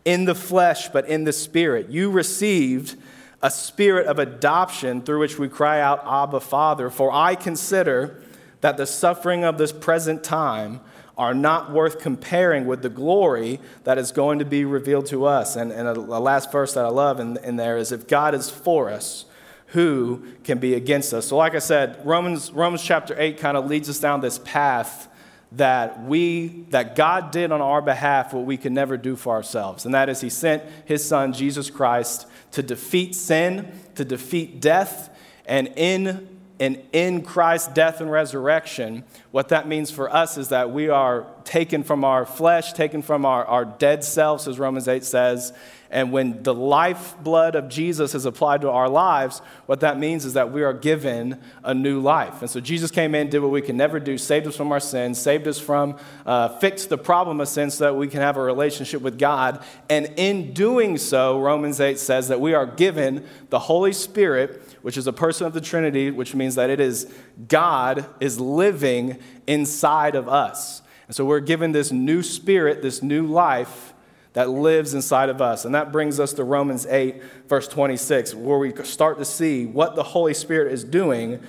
in 0.06 0.26
the 0.26 0.36
flesh, 0.36 0.90
but 0.90 1.08
in 1.08 1.24
the 1.24 1.34
spirit. 1.34 1.90
You 1.90 2.12
received 2.12 2.96
a 3.42 3.52
spirit 3.52 4.08
of 4.08 4.20
adoption 4.20 5.02
through 5.02 5.20
which 5.20 5.38
we 5.38 5.50
cry 5.50 5.82
out, 5.82 6.04
Abba, 6.06 6.40
Father. 6.40 6.90
For 6.90 7.12
I 7.12 7.36
consider 7.36 8.22
that 8.62 8.78
the 8.78 8.86
suffering 8.86 9.44
of 9.44 9.58
this 9.58 9.72
present 9.72 10.24
time 10.24 10.80
are 11.18 11.34
not 11.34 11.72
worth 11.72 12.00
comparing 12.00 12.66
with 12.66 12.82
the 12.82 12.90
glory 12.90 13.60
that 13.84 13.98
is 13.98 14.12
going 14.12 14.40
to 14.40 14.46
be 14.46 14.66
revealed 14.66 15.06
to 15.08 15.26
us. 15.26 15.56
And, 15.56 15.72
and 15.72 15.88
a, 15.88 15.92
a 15.92 16.20
last 16.20 16.52
verse 16.52 16.74
that 16.74 16.86
I 16.86 16.90
love 16.90 17.20
in, 17.20 17.38
in 17.38 17.56
there 17.56 17.78
is 17.78 17.92
if 17.92 18.08
God 18.08 18.34
is 18.34 18.50
for 18.50 18.90
us, 18.90 19.26
who 19.68 20.24
can 20.44 20.60
be 20.60 20.74
against 20.76 21.14
us? 21.14 21.28
So, 21.28 21.38
like 21.38 21.56
I 21.56 21.60
said, 21.60 22.00
Romans, 22.06 22.52
Romans 22.52 22.84
chapter 22.84 23.16
8 23.20 23.38
kind 23.38 23.58
of 23.58 23.66
leads 23.68 23.90
us 23.90 24.00
down 24.00 24.22
this 24.22 24.40
path 24.40 25.08
that 25.56 26.04
we 26.04 26.66
that 26.70 26.96
God 26.96 27.32
did 27.32 27.52
on 27.52 27.62
our 27.62 27.82
behalf 27.82 28.34
what 28.34 28.46
we 28.46 28.58
could 28.58 28.72
never 28.72 28.98
do 28.98 29.16
for 29.16 29.34
ourselves. 29.34 29.86
And 29.86 29.94
that 29.94 30.10
is 30.10 30.22
he 30.22 30.30
sent 30.30 30.64
his 30.86 31.04
son 31.04 31.34
Jesus 31.34 31.70
Christ 31.70 32.28
to 32.52 32.64
defeat 32.64 33.16
sin, 33.16 33.72
to 33.96 34.06
defeat 34.06 34.60
death, 34.60 35.16
and 35.46 35.72
in 35.76 36.34
and 36.60 36.82
in 36.94 37.24
Christ's 37.24 37.70
death 37.70 38.00
and 38.00 38.12
resurrection, 38.12 39.04
what 39.32 39.50
that 39.50 39.68
means 39.68 39.90
for 39.92 40.14
us 40.14 40.38
is 40.38 40.50
that 40.50 40.72
we 40.72 40.88
are 40.88 41.26
taken 41.44 41.84
from 41.84 42.06
our 42.06 42.26
flesh, 42.26 42.74
taken 42.74 43.02
from 43.02 43.26
our, 43.26 43.44
our 43.46 43.66
dead 43.66 44.04
selves, 44.04 44.48
as 44.48 44.60
Romans 44.60 44.88
8 44.88 45.04
says, 45.04 45.52
and 45.94 46.12
when 46.12 46.42
the 46.42 46.56
lifeblood 46.56 47.54
of 47.54 47.70
Jesus 47.70 48.16
is 48.16 48.26
applied 48.26 48.62
to 48.62 48.70
our 48.72 48.90
lives, 48.90 49.44
what 49.68 49.82
that 49.82 50.00
means 50.00 50.26
is 50.26 50.34
that 50.34 50.52
we 50.52 50.64
are 50.64 50.74
given 50.74 51.40
a 51.64 51.76
new 51.76 52.00
life. 52.00 52.42
And 52.42 52.50
so 52.50 52.60
Jesus 52.60 52.90
came 52.90 53.14
in, 53.14 53.30
did 53.30 53.44
what 53.44 53.52
we 53.52 53.62
can 53.62 53.78
never 53.78 54.00
do, 54.00 54.18
saved 54.18 54.48
us 54.48 54.56
from 54.56 54.72
our 54.72 54.80
sins, 54.80 55.22
saved 55.22 55.48
us 55.48 55.60
from, 55.60 56.00
uh, 56.26 56.50
fixed 56.58 56.90
the 56.90 56.98
problem 56.98 57.40
of 57.40 57.48
sin 57.48 57.70
so 57.70 57.84
that 57.84 57.94
we 57.94 58.08
can 58.08 58.22
have 58.22 58.38
a 58.38 58.42
relationship 58.42 59.04
with 59.04 59.20
God. 59.20 59.64
And 59.88 60.12
in 60.18 60.52
doing 60.54 60.98
so, 60.98 61.40
Romans 61.40 61.80
8 61.80 62.00
says 62.00 62.28
that 62.30 62.42
we 62.42 62.56
are 62.56 62.66
given 62.66 63.28
the 63.50 63.60
Holy 63.60 63.94
Spirit, 63.94 64.64
which 64.82 64.98
is 64.98 65.06
a 65.06 65.14
person 65.14 65.46
of 65.46 65.54
the 65.54 65.62
Trinity, 65.62 66.10
which 66.10 66.34
means 66.34 66.56
that 66.56 66.72
it 66.72 66.80
is 66.80 67.14
God 67.48 68.08
is 68.20 68.40
living 68.40 69.20
inside 69.46 70.16
of 70.16 70.28
us. 70.28 70.82
And 71.08 71.16
so 71.16 71.24
we're 71.24 71.40
given 71.40 71.72
this 71.72 71.92
new 71.92 72.24
spirit, 72.24 72.82
this 72.82 73.04
new 73.04 73.28
life 73.28 73.93
that 74.34 74.50
lives 74.50 74.94
inside 74.94 75.30
of 75.30 75.42
us. 75.42 75.64
And 75.64 75.74
that 75.76 75.92
brings 75.92 76.20
us 76.20 76.34
to 76.34 76.44
Romans 76.44 76.86
8, 76.88 77.22
verse 77.48 77.68
26, 77.68 78.34
where 78.34 78.58
we 78.58 78.74
start 78.84 79.20
to 79.20 79.26
see 79.26 79.66
what 79.66 79.96
the 79.96 80.04
Holy 80.04 80.34
Spirit 80.34 80.74
is 80.74 80.84
doing 80.84 81.40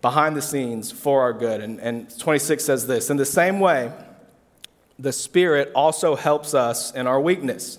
behind 0.00 0.36
the 0.36 0.42
scenes 0.42 0.90
for 0.90 1.20
our 1.22 1.32
good. 1.32 1.60
And, 1.60 1.80
and 1.80 2.18
26 2.18 2.64
says 2.64 2.86
this 2.86 3.10
In 3.10 3.16
the 3.16 3.26
same 3.26 3.60
way, 3.60 3.92
the 4.98 5.12
Spirit 5.12 5.72
also 5.74 6.14
helps 6.14 6.54
us 6.54 6.92
in 6.92 7.06
our 7.06 7.20
weakness, 7.20 7.78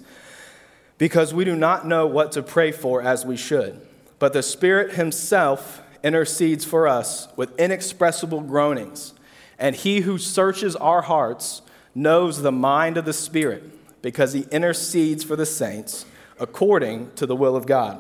because 0.98 1.34
we 1.34 1.46
do 1.46 1.56
not 1.56 1.88
know 1.88 2.06
what 2.06 2.34
to 2.34 2.44
pray 2.44 2.72
for 2.72 3.02
as 3.02 3.26
we 3.26 3.38
should. 3.38 3.80
But 4.20 4.34
the 4.34 4.44
Spirit 4.44 4.96
Himself 4.96 5.82
intercedes 6.04 6.66
for 6.66 6.88
us 6.88 7.30
with 7.38 7.58
inexpressible 7.58 8.42
groanings. 8.42 9.14
And 9.58 9.74
He 9.74 10.02
who 10.02 10.18
searches 10.18 10.76
our 10.76 11.04
hearts 11.04 11.62
knows 11.96 12.42
the 12.42 12.52
mind 12.52 12.98
of 12.98 13.06
the 13.06 13.14
Spirit 13.14 13.64
because 14.04 14.34
he 14.34 14.42
intercedes 14.52 15.24
for 15.24 15.36
the 15.36 15.46
saints 15.48 16.06
according 16.40 17.10
to 17.16 17.26
the 17.26 17.36
will 17.36 17.56
of 17.56 17.66
God. 17.66 18.00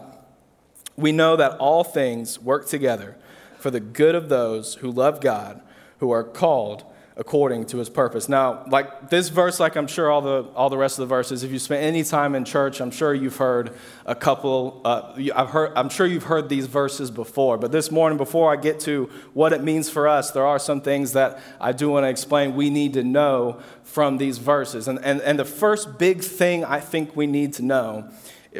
We 0.95 1.11
know 1.11 1.35
that 1.35 1.57
all 1.57 1.83
things 1.83 2.39
work 2.39 2.67
together 2.67 3.15
for 3.57 3.71
the 3.71 3.79
good 3.79 4.13
of 4.13 4.29
those 4.29 4.75
who 4.75 4.91
love 4.91 5.21
God, 5.21 5.61
who 5.97 6.11
are 6.11 6.23
called 6.23 6.83
according 7.15 7.65
to 7.67 7.77
his 7.77 7.89
purpose. 7.89 8.27
Now, 8.27 8.63
like 8.67 9.09
this 9.09 9.29
verse, 9.29 9.59
like 9.59 9.75
I'm 9.75 9.85
sure 9.85 10.09
all 10.09 10.21
the, 10.21 10.45
all 10.55 10.69
the 10.69 10.77
rest 10.77 10.97
of 10.97 11.07
the 11.07 11.15
verses, 11.15 11.43
if 11.43 11.51
you 11.51 11.59
spent 11.59 11.83
any 11.83 12.03
time 12.03 12.33
in 12.33 12.43
church, 12.43 12.81
I'm 12.81 12.89
sure 12.89 13.13
you've 13.13 13.37
heard 13.37 13.75
a 14.05 14.15
couple, 14.15 14.81
uh, 14.83 15.13
I've 15.35 15.49
heard, 15.49 15.73
I'm 15.75 15.89
sure 15.89 16.07
you've 16.07 16.23
heard 16.23 16.49
these 16.49 16.65
verses 16.65 17.11
before. 17.11 17.59
But 17.59 17.71
this 17.71 17.91
morning, 17.91 18.17
before 18.17 18.51
I 18.51 18.55
get 18.55 18.79
to 18.81 19.11
what 19.33 19.53
it 19.53 19.63
means 19.63 19.91
for 19.91 20.07
us, 20.07 20.31
there 20.31 20.45
are 20.45 20.57
some 20.57 20.81
things 20.81 21.13
that 21.13 21.39
I 21.61 21.71
do 21.71 21.89
want 21.89 22.05
to 22.05 22.09
explain 22.09 22.55
we 22.55 22.71
need 22.71 22.93
to 22.93 23.03
know 23.03 23.61
from 23.83 24.17
these 24.17 24.39
verses. 24.39 24.87
And, 24.87 24.97
and, 25.03 25.21
and 25.21 25.37
the 25.37 25.45
first 25.45 25.99
big 25.99 26.21
thing 26.21 26.65
I 26.65 26.79
think 26.79 27.15
we 27.15 27.27
need 27.27 27.53
to 27.53 27.61
know 27.63 28.09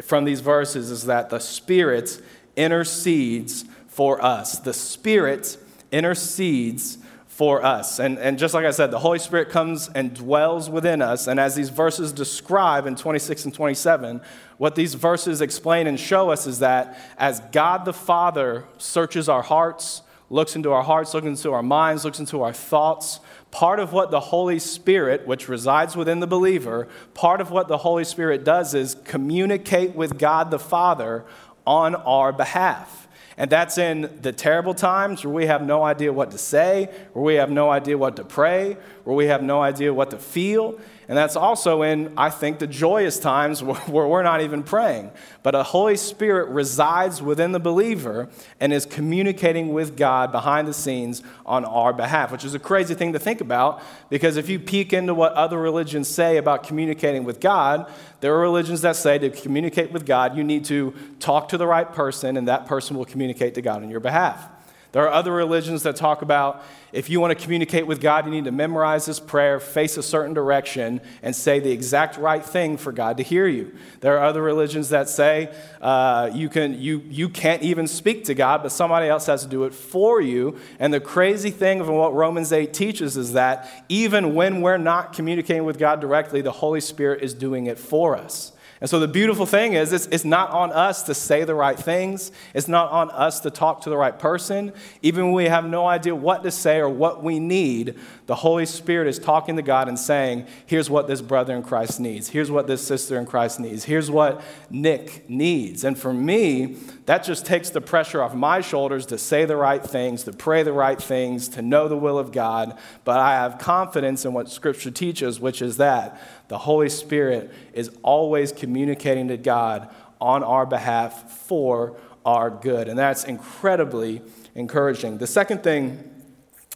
from 0.02 0.24
these 0.24 0.40
verses 0.40 0.92
is 0.92 1.06
that 1.06 1.28
the 1.28 1.40
Spirit 1.40 2.20
intercedes 2.54 3.64
for 3.88 4.24
us. 4.24 4.60
The 4.60 4.72
Spirit 4.72 5.56
intercedes 5.90 6.98
for 7.34 7.64
us. 7.64 7.98
And, 7.98 8.16
and 8.20 8.38
just 8.38 8.54
like 8.54 8.64
I 8.64 8.70
said, 8.70 8.92
the 8.92 9.00
Holy 9.00 9.18
Spirit 9.18 9.48
comes 9.48 9.90
and 9.92 10.14
dwells 10.14 10.70
within 10.70 11.02
us. 11.02 11.26
And 11.26 11.40
as 11.40 11.56
these 11.56 11.68
verses 11.68 12.12
describe 12.12 12.86
in 12.86 12.94
26 12.94 13.46
and 13.46 13.52
27, 13.52 14.20
what 14.56 14.76
these 14.76 14.94
verses 14.94 15.40
explain 15.40 15.88
and 15.88 15.98
show 15.98 16.30
us 16.30 16.46
is 16.46 16.60
that 16.60 16.96
as 17.18 17.40
God 17.50 17.86
the 17.86 17.92
Father 17.92 18.66
searches 18.78 19.28
our 19.28 19.42
hearts, 19.42 20.02
looks 20.30 20.54
into 20.54 20.70
our 20.70 20.84
hearts, 20.84 21.12
looks 21.12 21.26
into 21.26 21.52
our 21.52 21.62
minds, 21.62 22.04
looks 22.04 22.20
into 22.20 22.40
our 22.40 22.52
thoughts, 22.52 23.18
part 23.50 23.80
of 23.80 23.92
what 23.92 24.12
the 24.12 24.20
Holy 24.20 24.60
Spirit, 24.60 25.26
which 25.26 25.48
resides 25.48 25.96
within 25.96 26.20
the 26.20 26.28
believer, 26.28 26.86
part 27.14 27.40
of 27.40 27.50
what 27.50 27.66
the 27.66 27.78
Holy 27.78 28.04
Spirit 28.04 28.44
does 28.44 28.74
is 28.74 28.94
communicate 29.04 29.96
with 29.96 30.20
God 30.20 30.52
the 30.52 30.58
Father 30.60 31.24
on 31.66 31.96
our 31.96 32.32
behalf. 32.32 33.03
And 33.36 33.50
that's 33.50 33.78
in 33.78 34.10
the 34.22 34.32
terrible 34.32 34.74
times 34.74 35.24
where 35.24 35.34
we 35.34 35.46
have 35.46 35.64
no 35.64 35.82
idea 35.82 36.12
what 36.12 36.30
to 36.30 36.38
say, 36.38 36.88
where 37.12 37.24
we 37.24 37.34
have 37.34 37.50
no 37.50 37.70
idea 37.70 37.98
what 37.98 38.16
to 38.16 38.24
pray, 38.24 38.76
where 39.02 39.16
we 39.16 39.26
have 39.26 39.42
no 39.42 39.60
idea 39.60 39.92
what 39.92 40.10
to 40.10 40.18
feel. 40.18 40.78
And 41.08 41.16
that's 41.16 41.36
also 41.36 41.82
in, 41.82 42.12
I 42.16 42.30
think, 42.30 42.58
the 42.58 42.66
joyous 42.66 43.18
times 43.18 43.62
where 43.62 44.06
we're 44.06 44.22
not 44.22 44.40
even 44.40 44.62
praying. 44.62 45.10
But 45.42 45.54
a 45.54 45.62
Holy 45.62 45.96
Spirit 45.96 46.48
resides 46.48 47.20
within 47.20 47.52
the 47.52 47.60
believer 47.60 48.28
and 48.60 48.72
is 48.72 48.86
communicating 48.86 49.72
with 49.72 49.96
God 49.96 50.32
behind 50.32 50.66
the 50.66 50.72
scenes 50.72 51.22
on 51.44 51.64
our 51.64 51.92
behalf, 51.92 52.32
which 52.32 52.44
is 52.44 52.54
a 52.54 52.58
crazy 52.58 52.94
thing 52.94 53.12
to 53.12 53.18
think 53.18 53.40
about 53.40 53.82
because 54.08 54.36
if 54.36 54.48
you 54.48 54.58
peek 54.58 54.92
into 54.92 55.14
what 55.14 55.32
other 55.34 55.58
religions 55.58 56.08
say 56.08 56.36
about 56.36 56.62
communicating 56.62 57.24
with 57.24 57.40
God, 57.40 57.90
there 58.20 58.34
are 58.34 58.40
religions 58.40 58.80
that 58.82 58.96
say 58.96 59.18
to 59.18 59.30
communicate 59.30 59.92
with 59.92 60.06
God, 60.06 60.36
you 60.36 60.44
need 60.44 60.64
to 60.66 60.94
talk 61.20 61.48
to 61.50 61.58
the 61.58 61.66
right 61.66 61.90
person 61.92 62.36
and 62.36 62.48
that 62.48 62.66
person 62.66 62.96
will 62.96 63.04
communicate 63.04 63.54
to 63.54 63.62
God 63.62 63.82
on 63.82 63.90
your 63.90 64.00
behalf. 64.00 64.53
There 64.94 65.02
are 65.02 65.12
other 65.12 65.32
religions 65.32 65.82
that 65.82 65.96
talk 65.96 66.22
about 66.22 66.62
if 66.92 67.10
you 67.10 67.18
want 67.18 67.36
to 67.36 67.42
communicate 67.42 67.84
with 67.84 68.00
God, 68.00 68.26
you 68.26 68.30
need 68.30 68.44
to 68.44 68.52
memorize 68.52 69.06
this 69.06 69.18
prayer, 69.18 69.58
face 69.58 69.96
a 69.96 70.04
certain 70.04 70.34
direction, 70.34 71.00
and 71.20 71.34
say 71.34 71.58
the 71.58 71.72
exact 71.72 72.16
right 72.16 72.44
thing 72.44 72.76
for 72.76 72.92
God 72.92 73.16
to 73.16 73.24
hear 73.24 73.48
you. 73.48 73.74
There 74.02 74.16
are 74.16 74.24
other 74.24 74.40
religions 74.40 74.90
that 74.90 75.08
say 75.08 75.52
uh, 75.80 76.30
you, 76.32 76.48
can, 76.48 76.80
you, 76.80 77.02
you 77.08 77.28
can't 77.28 77.64
even 77.64 77.88
speak 77.88 78.22
to 78.26 78.34
God, 78.34 78.62
but 78.62 78.70
somebody 78.70 79.08
else 79.08 79.26
has 79.26 79.42
to 79.42 79.48
do 79.48 79.64
it 79.64 79.74
for 79.74 80.20
you. 80.20 80.60
And 80.78 80.94
the 80.94 81.00
crazy 81.00 81.50
thing 81.50 81.80
of 81.80 81.88
what 81.88 82.14
Romans 82.14 82.52
8 82.52 82.72
teaches 82.72 83.16
is 83.16 83.32
that 83.32 83.68
even 83.88 84.36
when 84.36 84.60
we're 84.60 84.78
not 84.78 85.12
communicating 85.12 85.64
with 85.64 85.76
God 85.76 86.00
directly, 86.00 86.40
the 86.40 86.52
Holy 86.52 86.80
Spirit 86.80 87.20
is 87.20 87.34
doing 87.34 87.66
it 87.66 87.80
for 87.80 88.16
us. 88.16 88.52
And 88.84 88.90
so 88.90 89.00
the 89.00 89.08
beautiful 89.08 89.46
thing 89.46 89.72
is, 89.72 89.94
it's, 89.94 90.04
it's, 90.08 90.26
not 90.26 90.50
on 90.50 90.70
us 90.70 91.04
to 91.04 91.14
say 91.14 91.44
the 91.44 91.54
right 91.54 91.78
things. 91.78 92.30
It's 92.52 92.68
not 92.68 92.92
on 92.92 93.10
us 93.12 93.40
to 93.40 93.50
talk 93.50 93.80
to 93.84 93.88
the 93.88 93.96
right 93.96 94.18
person. 94.18 94.74
Even 95.00 95.24
when 95.24 95.32
we 95.32 95.44
have 95.46 95.64
no 95.64 95.86
idea 95.86 96.14
what 96.14 96.42
to 96.42 96.50
say 96.50 96.80
or 96.80 96.90
what 96.90 97.24
we 97.24 97.40
need, 97.40 97.98
the 98.26 98.36
Holy 98.36 98.64
Spirit 98.64 99.06
is 99.06 99.18
talking 99.18 99.56
to 99.56 99.62
God 99.62 99.86
and 99.86 99.98
saying, 99.98 100.46
here's 100.64 100.88
what 100.88 101.06
this 101.06 101.20
brother 101.20 101.54
in 101.54 101.62
Christ 101.62 102.00
needs. 102.00 102.28
Here's 102.28 102.50
what 102.50 102.66
this 102.66 102.86
sister 102.86 103.18
in 103.18 103.26
Christ 103.26 103.60
needs. 103.60 103.84
Here's 103.84 104.10
what 104.10 104.42
Nick 104.70 105.28
needs. 105.28 105.84
And 105.84 105.98
for 105.98 106.14
me, 106.14 106.76
that 107.04 107.22
just 107.22 107.44
takes 107.44 107.68
the 107.68 107.82
pressure 107.82 108.22
off 108.22 108.34
my 108.34 108.62
shoulders 108.62 109.04
to 109.06 109.18
say 109.18 109.44
the 109.44 109.56
right 109.56 109.82
things, 109.82 110.24
to 110.24 110.32
pray 110.32 110.62
the 110.62 110.72
right 110.72 111.00
things, 111.00 111.48
to 111.50 111.60
know 111.60 111.86
the 111.86 111.98
will 111.98 112.18
of 112.18 112.32
God. 112.32 112.78
But 113.04 113.20
I 113.20 113.34
have 113.34 113.58
confidence 113.58 114.24
in 114.24 114.32
what 114.32 114.48
Scripture 114.48 114.90
teaches, 114.90 115.38
which 115.38 115.60
is 115.60 115.76
that 115.76 116.18
the 116.48 116.58
Holy 116.58 116.88
Spirit 116.88 117.52
is 117.74 117.90
always 118.02 118.52
communicating 118.52 119.28
to 119.28 119.36
God 119.36 119.90
on 120.18 120.42
our 120.42 120.64
behalf 120.64 121.30
for 121.30 121.98
our 122.24 122.48
good. 122.48 122.88
And 122.88 122.98
that's 122.98 123.24
incredibly 123.24 124.22
encouraging. 124.54 125.18
The 125.18 125.26
second 125.26 125.62
thing, 125.62 126.10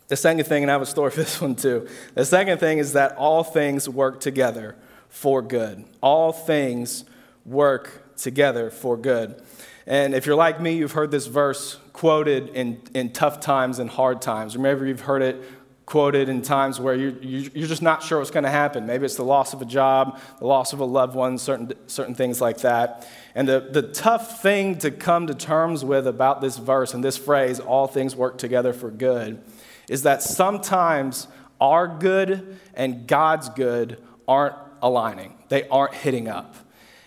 the 0.08 0.16
second 0.16 0.44
thing, 0.46 0.62
and 0.64 0.70
I 0.70 0.74
have 0.74 0.82
a 0.82 0.86
story 0.86 1.10
for 1.10 1.20
this 1.20 1.40
one 1.40 1.54
too. 1.54 1.86
The 2.14 2.24
second 2.24 2.58
thing 2.58 2.78
is 2.78 2.94
that 2.94 3.16
all 3.16 3.44
things 3.44 3.88
work 3.88 4.20
together 4.20 4.76
for 5.08 5.40
good. 5.42 5.84
All 6.02 6.32
things 6.32 7.04
work 7.44 8.16
together 8.16 8.70
for 8.70 8.96
good. 8.96 9.40
And 9.86 10.14
if 10.14 10.26
you're 10.26 10.36
like 10.36 10.60
me, 10.60 10.76
you've 10.76 10.92
heard 10.92 11.10
this 11.10 11.26
verse 11.26 11.78
quoted 11.94 12.50
in, 12.50 12.82
in 12.94 13.12
tough 13.12 13.40
times 13.40 13.78
and 13.78 13.88
hard 13.88 14.20
times. 14.20 14.54
Remember, 14.56 14.86
you've 14.86 15.00
heard 15.00 15.22
it 15.22 15.42
quoted 15.86 16.28
in 16.28 16.42
times 16.42 16.78
where 16.78 16.94
you're, 16.94 17.16
you're 17.22 17.66
just 17.66 17.80
not 17.80 18.02
sure 18.02 18.18
what's 18.18 18.30
going 18.30 18.44
to 18.44 18.50
happen. 18.50 18.86
Maybe 18.86 19.06
it's 19.06 19.16
the 19.16 19.24
loss 19.24 19.54
of 19.54 19.62
a 19.62 19.64
job, 19.64 20.20
the 20.38 20.46
loss 20.46 20.74
of 20.74 20.80
a 20.80 20.84
loved 20.84 21.14
one, 21.14 21.38
certain, 21.38 21.72
certain 21.86 22.14
things 22.14 22.42
like 22.42 22.58
that. 22.58 23.08
And 23.34 23.48
the, 23.48 23.60
the 23.60 23.80
tough 23.80 24.42
thing 24.42 24.76
to 24.78 24.90
come 24.90 25.26
to 25.28 25.34
terms 25.34 25.86
with 25.86 26.06
about 26.06 26.42
this 26.42 26.58
verse 26.58 26.92
and 26.92 27.02
this 27.02 27.16
phrase, 27.16 27.58
all 27.58 27.86
things 27.86 28.14
work 28.14 28.36
together 28.36 28.74
for 28.74 28.90
good, 28.90 29.40
is 29.88 30.02
that 30.02 30.22
sometimes 30.22 31.28
our 31.60 31.88
good 31.88 32.58
and 32.74 33.06
God's 33.06 33.48
good 33.48 34.02
aren't 34.26 34.56
aligning, 34.82 35.34
they 35.48 35.66
aren't 35.68 35.94
hitting 35.94 36.28
up. 36.28 36.54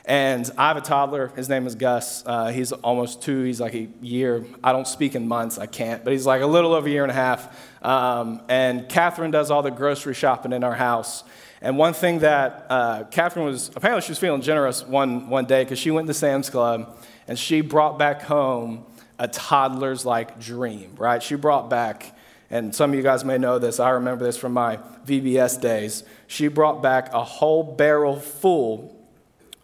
And 0.03 0.49
I 0.57 0.69
have 0.69 0.77
a 0.77 0.81
toddler. 0.81 1.27
His 1.35 1.47
name 1.47 1.67
is 1.67 1.75
Gus. 1.75 2.23
Uh, 2.25 2.47
he's 2.47 2.71
almost 2.71 3.21
two. 3.21 3.43
He's 3.43 3.61
like 3.61 3.75
a 3.75 3.87
year. 4.01 4.43
I 4.63 4.71
don't 4.71 4.87
speak 4.87 5.13
in 5.13 5.27
months. 5.27 5.59
I 5.59 5.67
can't. 5.67 6.03
But 6.03 6.11
he's 6.11 6.25
like 6.25 6.41
a 6.41 6.47
little 6.47 6.73
over 6.73 6.87
a 6.87 6.91
year 6.91 7.03
and 7.03 7.11
a 7.11 7.15
half. 7.15 7.85
Um, 7.85 8.41
and 8.49 8.89
Catherine 8.89 9.29
does 9.29 9.51
all 9.51 9.61
the 9.61 9.69
grocery 9.69 10.15
shopping 10.15 10.53
in 10.53 10.63
our 10.63 10.73
house. 10.73 11.23
And 11.61 11.77
one 11.77 11.93
thing 11.93 12.19
that 12.19 12.65
uh, 12.69 13.03
Catherine 13.11 13.45
was 13.45 13.69
apparently 13.75 14.01
she 14.01 14.11
was 14.11 14.17
feeling 14.17 14.41
generous 14.41 14.85
one, 14.85 15.29
one 15.29 15.45
day 15.45 15.63
because 15.63 15.77
she 15.77 15.91
went 15.91 16.07
to 16.07 16.13
Sam's 16.15 16.49
Club 16.49 16.97
and 17.27 17.37
she 17.37 17.61
brought 17.61 17.99
back 17.99 18.23
home 18.23 18.85
a 19.19 19.27
toddler's 19.27 20.03
like 20.03 20.39
dream, 20.39 20.95
right? 20.97 21.21
She 21.21 21.35
brought 21.35 21.69
back, 21.69 22.17
and 22.51 22.75
some 22.75 22.91
of 22.91 22.97
you 22.97 23.01
guys 23.01 23.23
may 23.23 23.37
know 23.37 23.57
this, 23.57 23.79
I 23.79 23.91
remember 23.91 24.25
this 24.25 24.37
from 24.37 24.51
my 24.51 24.77
VBS 25.07 25.59
days. 25.59 26.03
She 26.27 26.49
brought 26.49 26.83
back 26.83 27.11
a 27.13 27.23
whole 27.23 27.63
barrel 27.63 28.17
full 28.17 28.95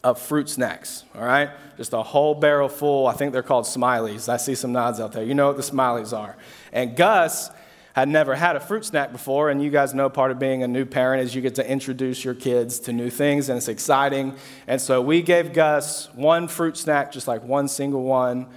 of 0.03 0.19
fruit 0.21 0.47
snacks, 0.47 1.03
all 1.13 1.25
right? 1.25 1.49
Just 1.75 1.91
a 1.91 2.01
whole 2.01 2.33
barrel 2.33 2.69
full. 2.69 3.07
I 3.07 3.13
think 3.13 3.33
they're 3.33 3.43
called 3.43 3.65
smileys. 3.65 4.29
I 4.29 4.37
see 4.37 4.55
some 4.55 4.71
nods 4.71 5.01
out 5.01 5.11
there. 5.11 5.23
You 5.23 5.35
know 5.35 5.47
what 5.47 5.57
the 5.57 5.63
smileys 5.63 6.17
are. 6.17 6.37
And 6.71 6.95
Gus 6.95 7.51
had 7.91 8.07
never 8.07 8.35
had 8.35 8.55
a 8.55 8.59
fruit 8.59 8.85
snack 8.85 9.11
before, 9.11 9.49
and 9.49 9.61
you 9.61 9.69
guys 9.69 9.93
know 9.93 10.07
part 10.09 10.31
of 10.31 10.39
being 10.39 10.63
a 10.63 10.67
new 10.67 10.85
parent 10.85 11.23
is 11.23 11.35
you 11.35 11.41
get 11.41 11.55
to 11.55 11.69
introduce 11.69 12.23
your 12.23 12.35
kids 12.35 12.79
to 12.79 12.93
new 12.93 13.09
things, 13.09 13.49
and 13.49 13.57
it's 13.57 13.67
exciting. 13.67 14.33
And 14.67 14.79
so 14.79 15.01
we 15.01 15.21
gave 15.21 15.51
Gus 15.51 16.07
one 16.13 16.47
fruit 16.47 16.77
snack, 16.77 17.11
just 17.11 17.27
like 17.27 17.43
one 17.43 17.67
single 17.67 18.03
one, 18.03 18.47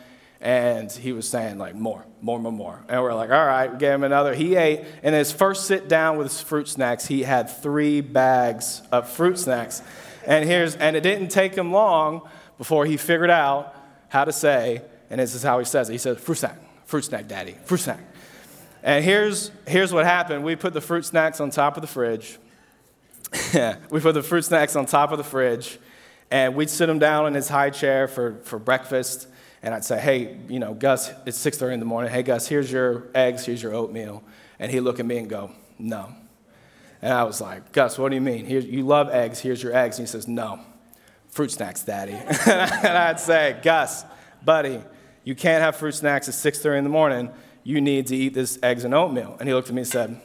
and 0.40 0.90
he 0.90 1.12
was 1.12 1.28
saying 1.28 1.58
like 1.58 1.74
more, 1.74 2.04
more, 2.22 2.38
more, 2.38 2.52
more. 2.52 2.84
And 2.88 3.02
we're 3.02 3.14
like, 3.14 3.30
all 3.30 3.46
right, 3.46 3.70
we 3.70 3.78
gave 3.78 3.92
him 3.92 4.04
another. 4.04 4.34
He 4.34 4.56
ate, 4.56 4.84
and 5.02 5.14
his 5.14 5.32
first 5.32 5.66
sit 5.66 5.88
down 5.88 6.16
with 6.16 6.28
his 6.28 6.40
fruit 6.40 6.66
snacks, 6.68 7.06
he 7.06 7.22
had 7.22 7.50
three 7.50 8.00
bags 8.00 8.80
of 8.90 9.08
fruit 9.08 9.38
snacks. 9.38 9.82
And 10.26 10.48
here's, 10.48 10.76
and 10.76 10.96
it 10.96 11.02
didn't 11.02 11.28
take 11.28 11.54
him 11.54 11.72
long 11.72 12.28
before 12.56 12.86
he 12.86 12.96
figured 12.96 13.30
out 13.30 13.74
how 14.08 14.24
to 14.24 14.32
say, 14.32 14.82
and 15.10 15.20
this 15.20 15.34
is 15.34 15.42
how 15.42 15.58
he 15.58 15.64
says 15.64 15.88
it. 15.90 15.92
He 15.92 15.98
says, 15.98 16.18
fruit 16.18 16.36
snack, 16.36 16.56
fruit 16.86 17.02
snack, 17.02 17.28
daddy, 17.28 17.56
fruit 17.64 17.78
snack. 17.78 18.00
And 18.82 19.04
here's, 19.04 19.50
here's 19.66 19.92
what 19.92 20.06
happened. 20.06 20.42
We 20.42 20.56
put 20.56 20.72
the 20.72 20.80
fruit 20.80 21.04
snacks 21.04 21.40
on 21.40 21.50
top 21.50 21.76
of 21.76 21.82
the 21.82 21.86
fridge. 21.86 22.38
we 23.90 24.00
put 24.00 24.14
the 24.14 24.22
fruit 24.22 24.42
snacks 24.42 24.74
on 24.74 24.86
top 24.86 25.12
of 25.12 25.18
the 25.18 25.24
fridge, 25.24 25.78
and 26.30 26.54
we'd 26.54 26.70
sit 26.70 26.88
him 26.88 26.98
down 26.98 27.26
in 27.26 27.34
his 27.34 27.48
high 27.48 27.70
chair 27.70 28.08
for, 28.08 28.40
for 28.44 28.58
breakfast. 28.58 29.28
And 29.62 29.74
I'd 29.74 29.84
say, 29.84 30.00
hey, 30.00 30.38
you 30.48 30.58
know, 30.58 30.74
Gus, 30.74 31.12
it's 31.26 31.38
6.30 31.44 31.74
in 31.74 31.80
the 31.80 31.86
morning. 31.86 32.10
Hey, 32.10 32.22
Gus, 32.22 32.48
here's 32.48 32.72
your 32.72 33.08
eggs, 33.14 33.44
here's 33.44 33.62
your 33.62 33.74
oatmeal. 33.74 34.22
And 34.58 34.70
he'd 34.70 34.80
look 34.80 35.00
at 35.00 35.06
me 35.06 35.18
and 35.18 35.28
go, 35.28 35.52
no. 35.78 36.14
And 37.02 37.12
I 37.12 37.24
was 37.24 37.40
like, 37.40 37.72
Gus, 37.72 37.98
what 37.98 38.08
do 38.08 38.14
you 38.14 38.20
mean? 38.20 38.46
Here, 38.46 38.60
you 38.60 38.84
love 38.84 39.10
eggs, 39.10 39.38
here's 39.38 39.62
your 39.62 39.74
eggs. 39.76 39.98
And 39.98 40.06
he 40.06 40.10
says, 40.10 40.26
no, 40.26 40.60
fruit 41.28 41.50
snacks, 41.50 41.82
daddy. 41.82 42.12
and 42.46 42.98
I'd 42.98 43.20
say, 43.20 43.58
Gus, 43.62 44.04
buddy, 44.44 44.80
you 45.24 45.34
can't 45.34 45.62
have 45.62 45.76
fruit 45.76 45.92
snacks 45.92 46.28
at 46.28 46.34
6.30 46.34 46.78
in 46.78 46.84
the 46.84 46.90
morning 46.90 47.30
you 47.62 47.80
need 47.80 48.06
to 48.08 48.16
eat 48.16 48.34
this 48.34 48.58
eggs 48.62 48.84
and 48.84 48.94
oatmeal. 48.94 49.36
And 49.38 49.48
he 49.48 49.54
looked 49.54 49.68
at 49.68 49.74
me 49.74 49.82
and 49.82 49.88
said, 49.88 50.20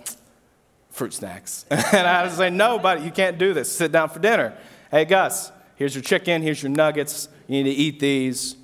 fruit 0.90 1.14
snacks. 1.14 1.66
and 1.70 2.08
I 2.08 2.24
was 2.24 2.40
like, 2.40 2.54
no, 2.54 2.80
buddy, 2.80 3.04
you 3.04 3.12
can't 3.12 3.38
do 3.38 3.54
this. 3.54 3.72
Sit 3.72 3.92
down 3.92 4.10
for 4.10 4.20
dinner. 4.20 4.58
Hey, 4.90 5.06
Gus, 5.06 5.52
here's 5.76 5.94
your 5.94 6.04
chicken, 6.04 6.42
here's 6.42 6.62
your 6.62 6.72
nuggets. 6.72 7.28
You 7.48 7.64
need 7.64 7.72
to 7.72 7.78
eat 7.78 8.00
these. 8.00 8.56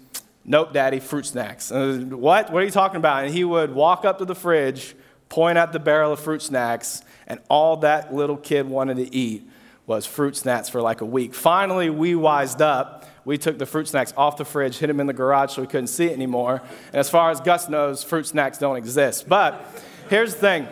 Nope, 0.43 0.73
daddy, 0.73 0.99
fruit 0.99 1.25
snacks. 1.25 1.71
Uh, 1.71 2.05
what? 2.09 2.51
What 2.51 2.61
are 2.61 2.65
you 2.65 2.71
talking 2.71 2.97
about? 2.97 3.25
And 3.25 3.33
he 3.33 3.43
would 3.43 3.73
walk 3.73 4.05
up 4.05 4.17
to 4.17 4.25
the 4.25 4.35
fridge, 4.35 4.95
point 5.29 5.57
at 5.57 5.71
the 5.71 5.79
barrel 5.79 6.13
of 6.13 6.19
fruit 6.19 6.41
snacks, 6.41 7.01
and 7.27 7.39
all 7.49 7.77
that 7.77 8.13
little 8.13 8.37
kid 8.37 8.67
wanted 8.67 8.97
to 8.97 9.15
eat 9.15 9.47
was 9.85 10.05
fruit 10.05 10.35
snacks 10.35 10.69
for 10.69 10.81
like 10.81 11.01
a 11.01 11.05
week. 11.05 11.33
Finally, 11.33 11.89
we 11.89 12.15
wised 12.15 12.61
up 12.61 13.05
we 13.23 13.37
took 13.37 13.57
the 13.59 13.65
fruit 13.65 13.87
snacks 13.87 14.13
off 14.17 14.37
the 14.37 14.45
fridge, 14.45 14.77
hid 14.77 14.89
them 14.89 14.99
in 14.99 15.07
the 15.07 15.13
garage 15.13 15.53
so 15.53 15.61
we 15.61 15.67
couldn't 15.67 15.87
see 15.87 16.05
it 16.05 16.13
anymore. 16.13 16.61
And 16.87 16.95
as 16.95 17.09
far 17.09 17.29
as 17.29 17.39
Gus 17.39 17.69
knows, 17.69 18.03
fruit 18.03 18.25
snacks 18.25 18.57
don't 18.57 18.77
exist. 18.77 19.29
But 19.29 19.63
here's 20.09 20.33
the 20.33 20.39
thing 20.39 20.67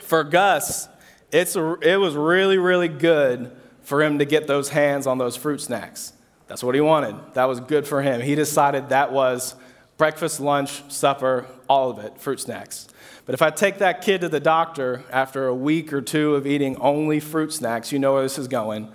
for 0.00 0.24
Gus, 0.24 0.88
it's 1.32 1.56
it 1.56 2.00
was 2.00 2.14
really, 2.14 2.58
really 2.58 2.88
good 2.88 3.52
for 3.82 4.02
him 4.02 4.18
to 4.18 4.24
get 4.24 4.46
those 4.46 4.68
hands 4.68 5.06
on 5.06 5.18
those 5.18 5.36
fruit 5.36 5.60
snacks. 5.60 6.12
That's 6.50 6.62
what 6.62 6.74
he 6.74 6.82
wanted. 6.82 7.14
That 7.32 7.46
was 7.46 7.60
good 7.60 7.86
for 7.86 8.02
him. 8.02 8.20
He 8.20 8.34
decided 8.34 8.90
that 8.90 9.12
was 9.12 9.54
breakfast, 9.96 10.40
lunch, 10.40 10.82
supper, 10.92 11.46
all 11.68 11.90
of 11.90 12.00
it, 12.00 12.20
fruit 12.20 12.40
snacks. 12.40 12.88
But 13.24 13.34
if 13.34 13.40
I 13.40 13.50
take 13.50 13.78
that 13.78 14.02
kid 14.02 14.20
to 14.20 14.28
the 14.28 14.40
doctor 14.40 15.04
after 15.10 15.46
a 15.46 15.54
week 15.54 15.92
or 15.92 16.02
two 16.02 16.34
of 16.34 16.46
eating 16.46 16.76
only 16.76 17.20
fruit 17.20 17.52
snacks, 17.52 17.92
you 17.92 17.98
know 17.98 18.14
where 18.14 18.22
this 18.22 18.36
is 18.36 18.48
going. 18.48 18.90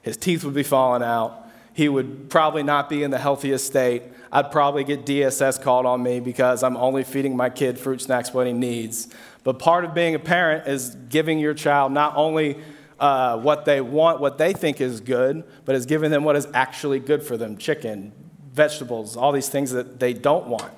His 0.00 0.16
teeth 0.16 0.44
would 0.44 0.54
be 0.54 0.62
falling 0.62 1.02
out 1.02 1.42
he 1.74 1.88
would 1.88 2.28
probably 2.28 2.62
not 2.62 2.88
be 2.88 3.02
in 3.02 3.10
the 3.10 3.18
healthiest 3.18 3.66
state. 3.66 4.02
I'd 4.30 4.50
probably 4.50 4.84
get 4.84 5.06
DSS 5.06 5.60
called 5.60 5.86
on 5.86 6.02
me 6.02 6.20
because 6.20 6.62
I'm 6.62 6.76
only 6.76 7.04
feeding 7.04 7.36
my 7.36 7.50
kid 7.50 7.78
fruit 7.78 8.00
snacks 8.00 8.32
what 8.32 8.46
he 8.46 8.52
needs. 8.52 9.08
But 9.42 9.58
part 9.58 9.84
of 9.84 9.94
being 9.94 10.14
a 10.14 10.18
parent 10.18 10.68
is 10.68 10.94
giving 11.08 11.38
your 11.38 11.54
child 11.54 11.92
not 11.92 12.14
only 12.16 12.58
uh, 13.02 13.36
what 13.36 13.64
they 13.64 13.80
want, 13.80 14.20
what 14.20 14.38
they 14.38 14.52
think 14.52 14.80
is 14.80 15.00
good, 15.00 15.42
but 15.64 15.74
is 15.74 15.86
giving 15.86 16.12
them 16.12 16.22
what 16.22 16.36
is 16.36 16.46
actually 16.54 17.00
good 17.00 17.20
for 17.20 17.36
them 17.36 17.56
chicken, 17.56 18.12
vegetables, 18.52 19.16
all 19.16 19.32
these 19.32 19.48
things 19.48 19.72
that 19.72 19.98
they 19.98 20.12
don't 20.14 20.46
want. 20.46 20.72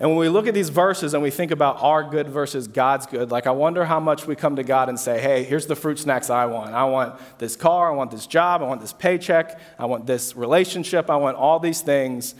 And 0.00 0.08
when 0.08 0.18
we 0.18 0.30
look 0.30 0.46
at 0.46 0.54
these 0.54 0.70
verses 0.70 1.12
and 1.12 1.22
we 1.22 1.30
think 1.30 1.50
about 1.50 1.82
our 1.82 2.02
good 2.02 2.28
versus 2.28 2.66
God's 2.66 3.04
good, 3.06 3.30
like 3.30 3.46
I 3.46 3.50
wonder 3.50 3.84
how 3.84 4.00
much 4.00 4.26
we 4.26 4.34
come 4.34 4.56
to 4.56 4.64
God 4.64 4.88
and 4.88 4.98
say, 4.98 5.20
hey, 5.20 5.44
here's 5.44 5.66
the 5.66 5.76
fruit 5.76 5.98
snacks 5.98 6.30
I 6.30 6.46
want. 6.46 6.72
I 6.72 6.84
want 6.84 7.20
this 7.38 7.56
car, 7.56 7.92
I 7.92 7.94
want 7.94 8.10
this 8.10 8.26
job, 8.26 8.62
I 8.62 8.64
want 8.66 8.80
this 8.80 8.94
paycheck, 8.94 9.60
I 9.78 9.84
want 9.84 10.06
this 10.06 10.34
relationship, 10.34 11.10
I 11.10 11.16
want 11.16 11.36
all 11.36 11.60
these 11.60 11.82
things. 11.82 12.34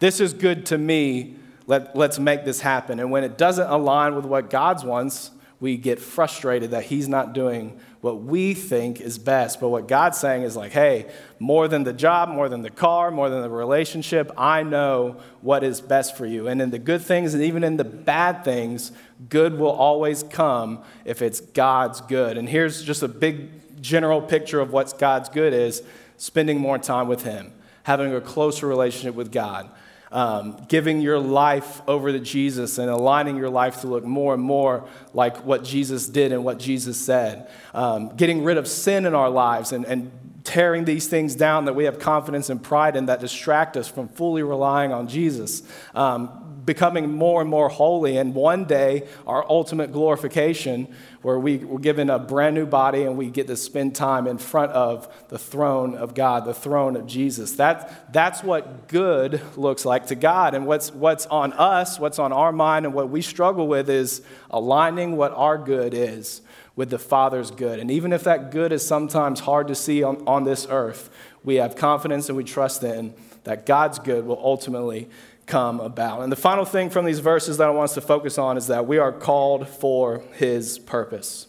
This 0.00 0.18
is 0.18 0.32
good 0.32 0.66
to 0.66 0.78
me. 0.78 1.36
Let, 1.68 1.94
let's 1.94 2.18
make 2.18 2.44
this 2.44 2.60
happen. 2.60 2.98
And 2.98 3.12
when 3.12 3.22
it 3.22 3.38
doesn't 3.38 3.70
align 3.70 4.16
with 4.16 4.24
what 4.24 4.50
God's 4.50 4.82
wants, 4.82 5.30
we 5.60 5.76
get 5.76 6.00
frustrated 6.00 6.72
that 6.72 6.84
He's 6.84 7.08
not 7.08 7.34
doing 7.34 7.78
what 8.00 8.22
we 8.22 8.54
think 8.54 9.00
is 9.00 9.18
best. 9.18 9.60
But 9.60 9.68
what 9.68 9.86
God's 9.86 10.18
saying 10.18 10.42
is 10.42 10.56
like, 10.56 10.72
hey, 10.72 11.10
more 11.38 11.68
than 11.68 11.84
the 11.84 11.92
job, 11.92 12.28
more 12.30 12.48
than 12.48 12.62
the 12.62 12.70
car, 12.70 13.10
more 13.10 13.28
than 13.28 13.42
the 13.42 13.50
relationship, 13.50 14.32
I 14.38 14.62
know 14.62 15.20
what 15.42 15.62
is 15.62 15.80
best 15.80 16.16
for 16.16 16.24
you. 16.24 16.48
And 16.48 16.62
in 16.62 16.70
the 16.70 16.78
good 16.78 17.02
things 17.02 17.34
and 17.34 17.42
even 17.42 17.62
in 17.62 17.76
the 17.76 17.84
bad 17.84 18.42
things, 18.44 18.92
good 19.28 19.58
will 19.58 19.72
always 19.72 20.22
come 20.22 20.82
if 21.04 21.20
it's 21.20 21.40
God's 21.40 22.00
good. 22.00 22.38
And 22.38 22.48
here's 22.48 22.82
just 22.82 23.02
a 23.02 23.08
big 23.08 23.82
general 23.82 24.22
picture 24.22 24.60
of 24.60 24.72
what 24.72 24.98
God's 24.98 25.28
good 25.28 25.52
is 25.52 25.82
spending 26.16 26.58
more 26.58 26.78
time 26.78 27.08
with 27.08 27.22
Him, 27.22 27.52
having 27.82 28.14
a 28.14 28.20
closer 28.20 28.66
relationship 28.66 29.14
with 29.14 29.30
God 29.30 29.70
um, 30.12 30.56
giving 30.68 31.00
your 31.00 31.18
life 31.18 31.82
over 31.86 32.10
to 32.10 32.18
Jesus 32.18 32.78
and 32.78 32.90
aligning 32.90 33.36
your 33.36 33.50
life 33.50 33.82
to 33.82 33.86
look 33.86 34.04
more 34.04 34.34
and 34.34 34.42
more 34.42 34.88
like 35.14 35.44
what 35.44 35.64
Jesus 35.64 36.08
did 36.08 36.32
and 36.32 36.44
what 36.44 36.58
Jesus 36.58 37.00
said. 37.00 37.48
Um, 37.74 38.16
getting 38.16 38.42
rid 38.44 38.58
of 38.58 38.66
sin 38.66 39.06
in 39.06 39.14
our 39.14 39.30
lives 39.30 39.72
and, 39.72 39.84
and 39.84 40.10
tearing 40.44 40.84
these 40.84 41.06
things 41.06 41.34
down 41.34 41.66
that 41.66 41.74
we 41.74 41.84
have 41.84 41.98
confidence 41.98 42.50
and 42.50 42.62
pride 42.62 42.96
in 42.96 43.06
that 43.06 43.20
distract 43.20 43.76
us 43.76 43.88
from 43.88 44.08
fully 44.08 44.42
relying 44.42 44.92
on 44.92 45.06
Jesus. 45.06 45.62
Um, 45.94 46.39
becoming 46.70 47.12
more 47.12 47.40
and 47.40 47.50
more 47.50 47.68
holy, 47.68 48.16
and 48.16 48.32
one 48.32 48.64
day, 48.64 49.04
our 49.26 49.44
ultimate 49.50 49.90
glorification, 49.90 50.86
where 51.20 51.36
we, 51.36 51.56
we're 51.56 51.80
given 51.80 52.08
a 52.08 52.16
brand 52.16 52.54
new 52.54 52.64
body 52.64 53.02
and 53.02 53.18
we 53.18 53.28
get 53.28 53.48
to 53.48 53.56
spend 53.56 53.92
time 53.92 54.28
in 54.28 54.38
front 54.38 54.70
of 54.70 55.12
the 55.30 55.36
throne 55.36 55.96
of 55.96 56.14
God, 56.14 56.44
the 56.44 56.54
throne 56.54 56.94
of 56.94 57.08
Jesus. 57.08 57.54
That, 57.56 58.12
that's 58.12 58.44
what 58.44 58.86
good 58.86 59.40
looks 59.56 59.84
like 59.84 60.06
to 60.06 60.14
God. 60.14 60.54
And 60.54 60.64
what's, 60.64 60.92
what's 60.92 61.26
on 61.26 61.52
us, 61.54 61.98
what's 61.98 62.20
on 62.20 62.32
our 62.32 62.52
mind, 62.52 62.86
and 62.86 62.94
what 62.94 63.10
we 63.10 63.20
struggle 63.20 63.66
with 63.66 63.90
is 63.90 64.22
aligning 64.48 65.16
what 65.16 65.32
our 65.32 65.58
good 65.58 65.92
is 65.92 66.40
with 66.76 66.90
the 66.90 67.00
Father's 67.00 67.50
good. 67.50 67.80
And 67.80 67.90
even 67.90 68.12
if 68.12 68.22
that 68.22 68.52
good 68.52 68.70
is 68.70 68.86
sometimes 68.86 69.40
hard 69.40 69.66
to 69.66 69.74
see 69.74 70.04
on, 70.04 70.22
on 70.24 70.44
this 70.44 70.68
earth, 70.70 71.10
we 71.42 71.56
have 71.56 71.74
confidence 71.74 72.28
and 72.28 72.38
we 72.38 72.44
trust 72.44 72.84
in 72.84 73.12
that 73.44 73.66
God's 73.66 73.98
good 73.98 74.24
will 74.24 74.38
ultimately 74.38 75.08
come 75.50 75.80
about. 75.80 76.22
And 76.22 76.30
the 76.30 76.36
final 76.36 76.64
thing 76.64 76.90
from 76.90 77.04
these 77.04 77.18
verses 77.18 77.58
that 77.58 77.66
I 77.66 77.70
want 77.70 77.90
us 77.90 77.94
to 77.94 78.00
focus 78.00 78.38
on 78.38 78.56
is 78.56 78.68
that 78.68 78.86
we 78.86 78.98
are 78.98 79.12
called 79.12 79.68
for 79.68 80.22
his 80.34 80.78
purpose. 80.78 81.48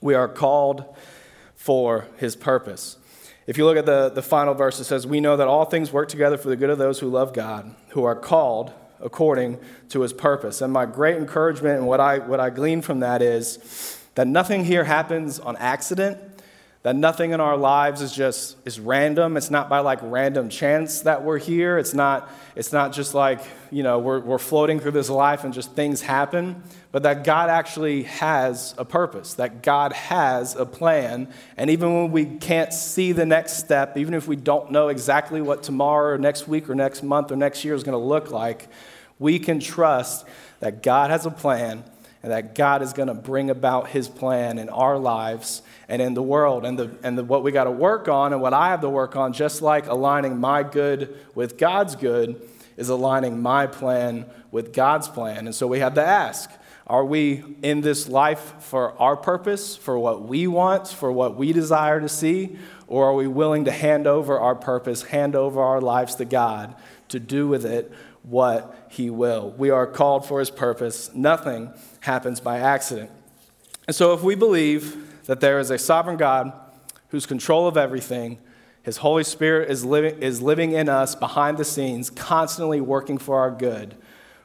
We 0.00 0.14
are 0.14 0.28
called 0.28 0.84
for 1.56 2.06
his 2.18 2.36
purpose. 2.36 2.98
If 3.46 3.56
you 3.56 3.64
look 3.64 3.78
at 3.78 3.86
the, 3.86 4.10
the 4.10 4.22
final 4.22 4.52
verse, 4.52 4.78
it 4.78 4.84
says, 4.84 5.06
We 5.06 5.20
know 5.20 5.38
that 5.38 5.48
all 5.48 5.64
things 5.64 5.90
work 5.90 6.08
together 6.10 6.36
for 6.36 6.50
the 6.50 6.56
good 6.56 6.68
of 6.68 6.76
those 6.76 7.00
who 7.00 7.08
love 7.08 7.32
God, 7.32 7.74
who 7.88 8.04
are 8.04 8.14
called 8.14 8.72
according 9.00 9.58
to 9.88 10.02
his 10.02 10.12
purpose. 10.12 10.60
And 10.60 10.70
my 10.70 10.84
great 10.84 11.16
encouragement 11.16 11.78
and 11.78 11.86
what 11.86 12.00
I, 12.00 12.18
what 12.18 12.40
I 12.40 12.50
glean 12.50 12.82
from 12.82 13.00
that 13.00 13.22
is 13.22 13.98
that 14.16 14.26
nothing 14.26 14.66
here 14.66 14.84
happens 14.84 15.40
on 15.40 15.56
accident 15.56 16.18
that 16.84 16.94
nothing 16.94 17.32
in 17.32 17.40
our 17.40 17.56
lives 17.56 18.00
is 18.00 18.12
just 18.12 18.56
is 18.64 18.78
random. 18.78 19.36
It's 19.36 19.50
not 19.50 19.68
by 19.68 19.80
like 19.80 19.98
random 20.00 20.48
chance 20.48 21.00
that 21.00 21.24
we're 21.24 21.38
here. 21.38 21.76
It's 21.76 21.92
not 21.92 22.30
it's 22.54 22.72
not 22.72 22.92
just 22.92 23.14
like 23.14 23.40
you 23.72 23.82
know 23.82 23.98
we're, 23.98 24.20
we're 24.20 24.38
floating 24.38 24.78
through 24.78 24.92
this 24.92 25.10
life 25.10 25.42
and 25.44 25.52
just 25.52 25.72
things 25.72 26.00
happen 26.00 26.62
but 26.90 27.02
that 27.02 27.22
god 27.22 27.50
actually 27.50 28.04
has 28.04 28.74
a 28.78 28.84
purpose 28.84 29.34
that 29.34 29.62
god 29.62 29.92
has 29.92 30.54
a 30.54 30.64
plan. 30.64 31.28
And 31.56 31.68
even 31.70 31.94
when 31.94 32.12
we 32.12 32.24
can't 32.24 32.72
see 32.72 33.12
the 33.12 33.26
next 33.26 33.58
step 33.58 33.96
even 33.96 34.14
if 34.14 34.28
we 34.28 34.36
don't 34.36 34.70
know 34.70 34.88
exactly 34.88 35.42
what 35.42 35.64
tomorrow 35.64 36.14
or 36.14 36.18
next 36.18 36.46
week 36.46 36.70
or 36.70 36.74
next 36.74 37.02
month 37.02 37.32
or 37.32 37.36
next 37.36 37.64
year 37.64 37.74
is 37.74 37.82
going 37.82 37.98
to 37.98 38.06
look 38.06 38.30
like 38.30 38.68
we 39.18 39.40
can 39.40 39.58
trust 39.58 40.26
that 40.60 40.82
god 40.82 41.10
has 41.10 41.26
a 41.26 41.30
plan 41.30 41.82
and 42.22 42.32
that 42.32 42.54
God 42.54 42.82
is 42.82 42.92
going 42.92 43.08
to 43.08 43.14
bring 43.14 43.48
about 43.48 43.88
his 43.88 44.08
plan 44.08 44.58
in 44.58 44.68
our 44.68 44.98
lives 44.98 45.62
and 45.88 46.02
in 46.02 46.14
the 46.14 46.22
world. 46.22 46.64
And, 46.64 46.78
the, 46.78 46.90
and 47.02 47.16
the, 47.16 47.24
what 47.24 47.42
we 47.42 47.50
got 47.50 47.64
to 47.64 47.70
work 47.70 48.08
on, 48.08 48.32
and 48.32 48.42
what 48.42 48.52
I 48.52 48.68
have 48.68 48.82
to 48.82 48.90
work 48.90 49.16
on, 49.16 49.32
just 49.32 49.62
like 49.62 49.86
aligning 49.86 50.38
my 50.38 50.62
good 50.62 51.18
with 51.34 51.56
God's 51.56 51.96
good, 51.96 52.40
is 52.76 52.88
aligning 52.88 53.40
my 53.40 53.66
plan 53.66 54.26
with 54.50 54.72
God's 54.72 55.08
plan. 55.08 55.46
And 55.46 55.54
so 55.54 55.66
we 55.66 55.80
have 55.80 55.94
to 55.94 56.04
ask 56.04 56.50
are 56.86 57.04
we 57.04 57.44
in 57.62 57.82
this 57.82 58.08
life 58.08 58.54
for 58.60 58.98
our 58.98 59.14
purpose, 59.14 59.76
for 59.76 59.98
what 59.98 60.22
we 60.22 60.46
want, 60.46 60.88
for 60.88 61.12
what 61.12 61.36
we 61.36 61.52
desire 61.52 62.00
to 62.00 62.08
see? 62.08 62.56
Or 62.86 63.10
are 63.10 63.14
we 63.14 63.26
willing 63.26 63.66
to 63.66 63.70
hand 63.70 64.06
over 64.06 64.40
our 64.40 64.54
purpose, 64.54 65.02
hand 65.02 65.36
over 65.36 65.60
our 65.60 65.82
lives 65.82 66.14
to 66.14 66.24
God 66.24 66.74
to 67.08 67.20
do 67.20 67.46
with 67.46 67.66
it 67.66 67.92
what 68.22 68.86
He 68.88 69.10
will? 69.10 69.50
We 69.50 69.68
are 69.68 69.86
called 69.86 70.24
for 70.24 70.40
His 70.40 70.48
purpose. 70.48 71.14
Nothing 71.14 71.74
happens 72.00 72.40
by 72.40 72.58
accident. 72.58 73.10
And 73.86 73.94
so, 73.94 74.14
if 74.14 74.22
we 74.22 74.34
believe 74.34 75.07
that 75.28 75.40
there 75.40 75.58
is 75.58 75.70
a 75.70 75.78
sovereign 75.78 76.16
God 76.16 76.52
who's 77.10 77.26
control 77.26 77.68
of 77.68 77.76
everything, 77.76 78.38
His 78.82 78.96
Holy 78.96 79.22
Spirit 79.22 79.70
is 79.70 79.84
living, 79.84 80.20
is 80.22 80.40
living 80.40 80.72
in 80.72 80.88
us 80.88 81.14
behind 81.14 81.58
the 81.58 81.66
scenes, 81.66 82.08
constantly 82.08 82.80
working 82.80 83.18
for 83.18 83.38
our 83.38 83.50
good. 83.50 83.94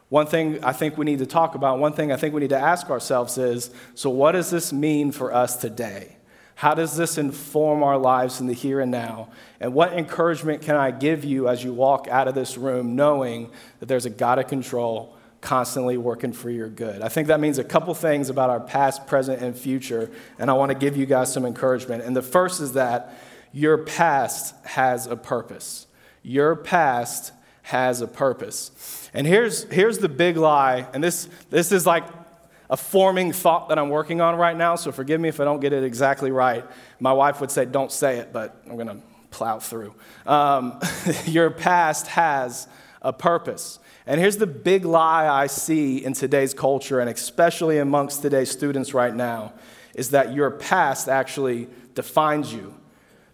One 0.09 0.27
thing 0.27 0.61
I 0.61 0.73
think 0.73 0.97
we 0.97 1.05
need 1.05 1.19
to 1.19 1.25
talk 1.25 1.55
about, 1.55 1.79
one 1.79 1.93
thing 1.93 2.11
I 2.11 2.17
think 2.17 2.35
we 2.35 2.41
need 2.41 2.49
to 2.49 2.59
ask 2.59 2.89
ourselves 2.89 3.37
is 3.37 3.71
so, 3.95 4.09
what 4.09 4.33
does 4.33 4.51
this 4.51 4.73
mean 4.73 5.13
for 5.13 5.33
us 5.33 5.55
today? 5.55 6.17
How 6.55 6.73
does 6.73 6.97
this 6.97 7.17
inform 7.17 7.81
our 7.81 7.97
lives 7.97 8.41
in 8.41 8.47
the 8.47 8.53
here 8.53 8.81
and 8.81 8.91
now? 8.91 9.29
And 9.61 9.73
what 9.73 9.93
encouragement 9.93 10.61
can 10.61 10.75
I 10.75 10.91
give 10.91 11.23
you 11.23 11.47
as 11.47 11.63
you 11.63 11.73
walk 11.73 12.09
out 12.09 12.27
of 12.27 12.35
this 12.35 12.57
room 12.57 12.97
knowing 12.97 13.51
that 13.79 13.85
there's 13.85 14.05
a 14.05 14.09
God 14.09 14.37
of 14.37 14.47
control 14.47 15.12
constantly 15.43 15.97
working 15.97 16.33
for 16.33 16.49
your 16.49 16.69
good? 16.69 17.01
I 17.01 17.09
think 17.09 17.27
that 17.27 17.39
means 17.39 17.59
a 17.59 17.63
couple 17.63 17.93
things 17.93 18.29
about 18.29 18.49
our 18.49 18.59
past, 18.59 19.05
present, 19.05 19.41
and 19.41 19.55
future, 19.55 20.09
and 20.39 20.49
I 20.49 20.53
want 20.53 20.71
to 20.71 20.77
give 20.77 20.97
you 20.97 21.05
guys 21.05 21.31
some 21.31 21.45
encouragement. 21.45 22.03
And 22.03 22.15
the 22.15 22.21
first 22.21 22.61
is 22.61 22.73
that 22.73 23.13
your 23.51 23.77
past 23.77 24.55
has 24.65 25.05
a 25.05 25.15
purpose. 25.15 25.85
Your 26.23 26.55
past 26.55 27.33
has 27.63 28.01
a 28.01 28.07
purpose. 28.07 29.09
And 29.13 29.27
here's, 29.27 29.63
here's 29.65 29.99
the 29.99 30.09
big 30.09 30.37
lie, 30.37 30.87
and 30.93 31.03
this, 31.03 31.29
this 31.49 31.71
is 31.71 31.85
like 31.85 32.05
a 32.69 32.77
forming 32.77 33.33
thought 33.33 33.69
that 33.69 33.77
I'm 33.77 33.89
working 33.89 34.21
on 34.21 34.35
right 34.35 34.55
now, 34.57 34.75
so 34.75 34.91
forgive 34.91 35.19
me 35.21 35.29
if 35.29 35.39
I 35.39 35.43
don't 35.43 35.59
get 35.59 35.73
it 35.73 35.83
exactly 35.83 36.31
right. 36.31 36.65
My 36.99 37.13
wife 37.13 37.41
would 37.41 37.51
say, 37.51 37.65
Don't 37.65 37.91
say 37.91 38.17
it, 38.17 38.33
but 38.33 38.55
I'm 38.65 38.75
going 38.75 38.87
to 38.87 38.97
plow 39.29 39.59
through. 39.59 39.93
Um, 40.25 40.79
your 41.25 41.51
past 41.51 42.07
has 42.07 42.67
a 43.01 43.11
purpose. 43.11 43.79
And 44.05 44.19
here's 44.19 44.37
the 44.37 44.47
big 44.47 44.83
lie 44.83 45.27
I 45.27 45.47
see 45.47 46.03
in 46.03 46.13
today's 46.13 46.53
culture, 46.53 46.99
and 46.99 47.09
especially 47.09 47.77
amongst 47.77 48.21
today's 48.21 48.51
students 48.51 48.93
right 48.93 49.15
now, 49.15 49.53
is 49.95 50.09
that 50.09 50.33
your 50.33 50.51
past 50.51 51.07
actually 51.07 51.67
defines 51.95 52.53
you. 52.53 52.73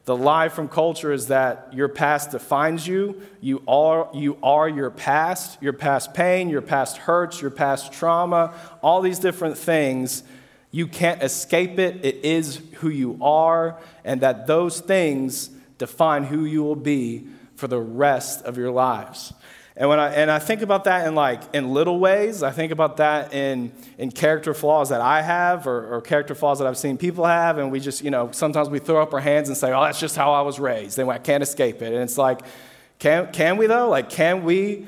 The 0.05 0.15
lie 0.15 0.49
from 0.49 0.67
culture 0.67 1.11
is 1.11 1.27
that 1.27 1.69
your 1.73 1.87
past 1.87 2.31
defines 2.31 2.87
you. 2.87 3.21
You 3.41 3.61
are, 3.67 4.09
you 4.13 4.37
are 4.41 4.67
your 4.67 4.89
past, 4.89 5.61
your 5.61 5.73
past 5.73 6.13
pain, 6.13 6.49
your 6.49 6.61
past 6.61 6.97
hurts, 6.97 7.41
your 7.41 7.51
past 7.51 7.91
trauma, 7.91 8.53
all 8.81 9.01
these 9.01 9.19
different 9.19 9.57
things. 9.57 10.23
You 10.71 10.87
can't 10.87 11.21
escape 11.23 11.79
it. 11.79 12.03
It 12.03 12.23
is 12.23 12.61
who 12.75 12.89
you 12.89 13.17
are, 13.21 13.79
and 14.03 14.21
that 14.21 14.45
those 14.45 14.79
things 14.79 15.49
define 15.77 16.25
who 16.25 16.45
you 16.45 16.63
will 16.63 16.75
be 16.75 17.27
for 17.55 17.67
the 17.67 17.79
rest 17.79 18.43
of 18.45 18.57
your 18.57 18.71
lives. 18.71 19.33
And 19.79 19.87
when 19.87 19.97
I 19.97 20.13
and 20.13 20.29
I 20.29 20.39
think 20.39 20.61
about 20.61 20.83
that 20.83 21.07
in 21.07 21.15
like 21.15 21.41
in 21.55 21.73
little 21.73 21.99
ways, 21.99 22.43
I 22.43 22.51
think 22.51 22.73
about 22.73 22.97
that 22.97 23.33
in 23.33 23.71
in 23.97 24.11
character 24.11 24.53
flaws 24.53 24.89
that 24.89 24.99
I 24.99 25.21
have 25.21 25.67
or, 25.67 25.95
or, 25.95 26.01
character 26.01 26.35
flaws 26.35 26.59
that 26.59 26.67
I've 26.67 26.77
seen 26.77 26.97
people 26.97 27.23
have, 27.23 27.57
and 27.57 27.71
we 27.71 27.79
just, 27.79 28.03
you 28.03 28.11
know, 28.11 28.29
sometimes 28.33 28.69
we 28.69 28.79
throw 28.79 29.01
up 29.01 29.13
our 29.13 29.21
hands 29.21 29.47
and 29.47 29.57
say, 29.57 29.71
Oh, 29.71 29.81
that's 29.81 29.99
just 29.99 30.17
how 30.17 30.33
I 30.33 30.41
was 30.41 30.59
raised, 30.59 30.99
and 30.99 31.09
I 31.09 31.17
can't 31.17 31.41
escape 31.41 31.81
it. 31.81 31.93
And 31.93 32.03
it's 32.03 32.17
like, 32.17 32.41
can 32.99 33.31
can 33.31 33.55
we 33.55 33.67
though? 33.67 33.87
Like, 33.87 34.09
can 34.09 34.43
we 34.43 34.85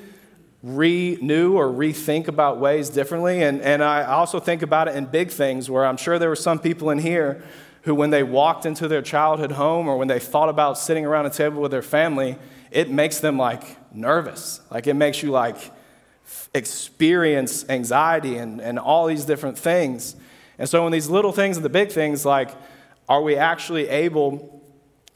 renew 0.62 1.54
or 1.54 1.69
rethink 1.69 2.27
about 2.27 2.60
ways 2.60 2.89
differently? 2.89 3.43
And 3.43 3.62
and 3.62 3.82
I 3.82 4.04
also 4.04 4.41
think 4.41 4.62
about 4.62 4.89
it 4.89 4.97
in 4.97 5.06
big 5.06 5.32
things 5.32 5.69
where 5.69 5.86
I'm 5.86 5.95
sure 5.95 6.19
there 6.19 6.27
were 6.27 6.36
some 6.36 6.60
people 6.60 6.89
in 6.89 6.99
here 6.99 7.41
who 7.84 7.96
when 7.96 8.10
they 8.10 8.24
walked 8.24 8.65
into 8.65 8.88
their 8.88 9.02
childhood 9.02 9.54
home 9.54 9.88
or 9.88 9.98
when 9.98 10.08
they 10.08 10.20
thought 10.20 10.50
about 10.50 10.78
sitting 10.78 11.06
around 11.06 11.26
a 11.26 11.30
table 11.30 11.62
with 11.62 11.72
their 11.72 11.82
family, 11.82 12.38
it 12.70 12.89
makes 12.89 13.20
them 13.20 13.38
like 13.38 13.78
nervous. 13.94 14.62
Like 14.70 14.88
it 14.88 14.94
makes 14.94 15.24
you 15.24 15.32
like 15.32 15.58
experience 16.54 17.67
anxiety 17.70 18.38
and, 18.38 18.62
and 18.62 18.78
all 18.78 19.08
these 19.08 19.26
different 19.26 19.58
things. 19.58 20.15
And 20.58 20.70
so, 20.70 20.86
in 20.86 20.91
these 20.91 21.10
little 21.10 21.32
things 21.32 21.58
and 21.58 21.65
the 21.65 21.70
big 21.70 21.91
things, 21.91 22.26
like, 22.26 22.52
are 23.10 23.22
we 23.22 23.36
actually 23.36 23.88
able 23.88 24.62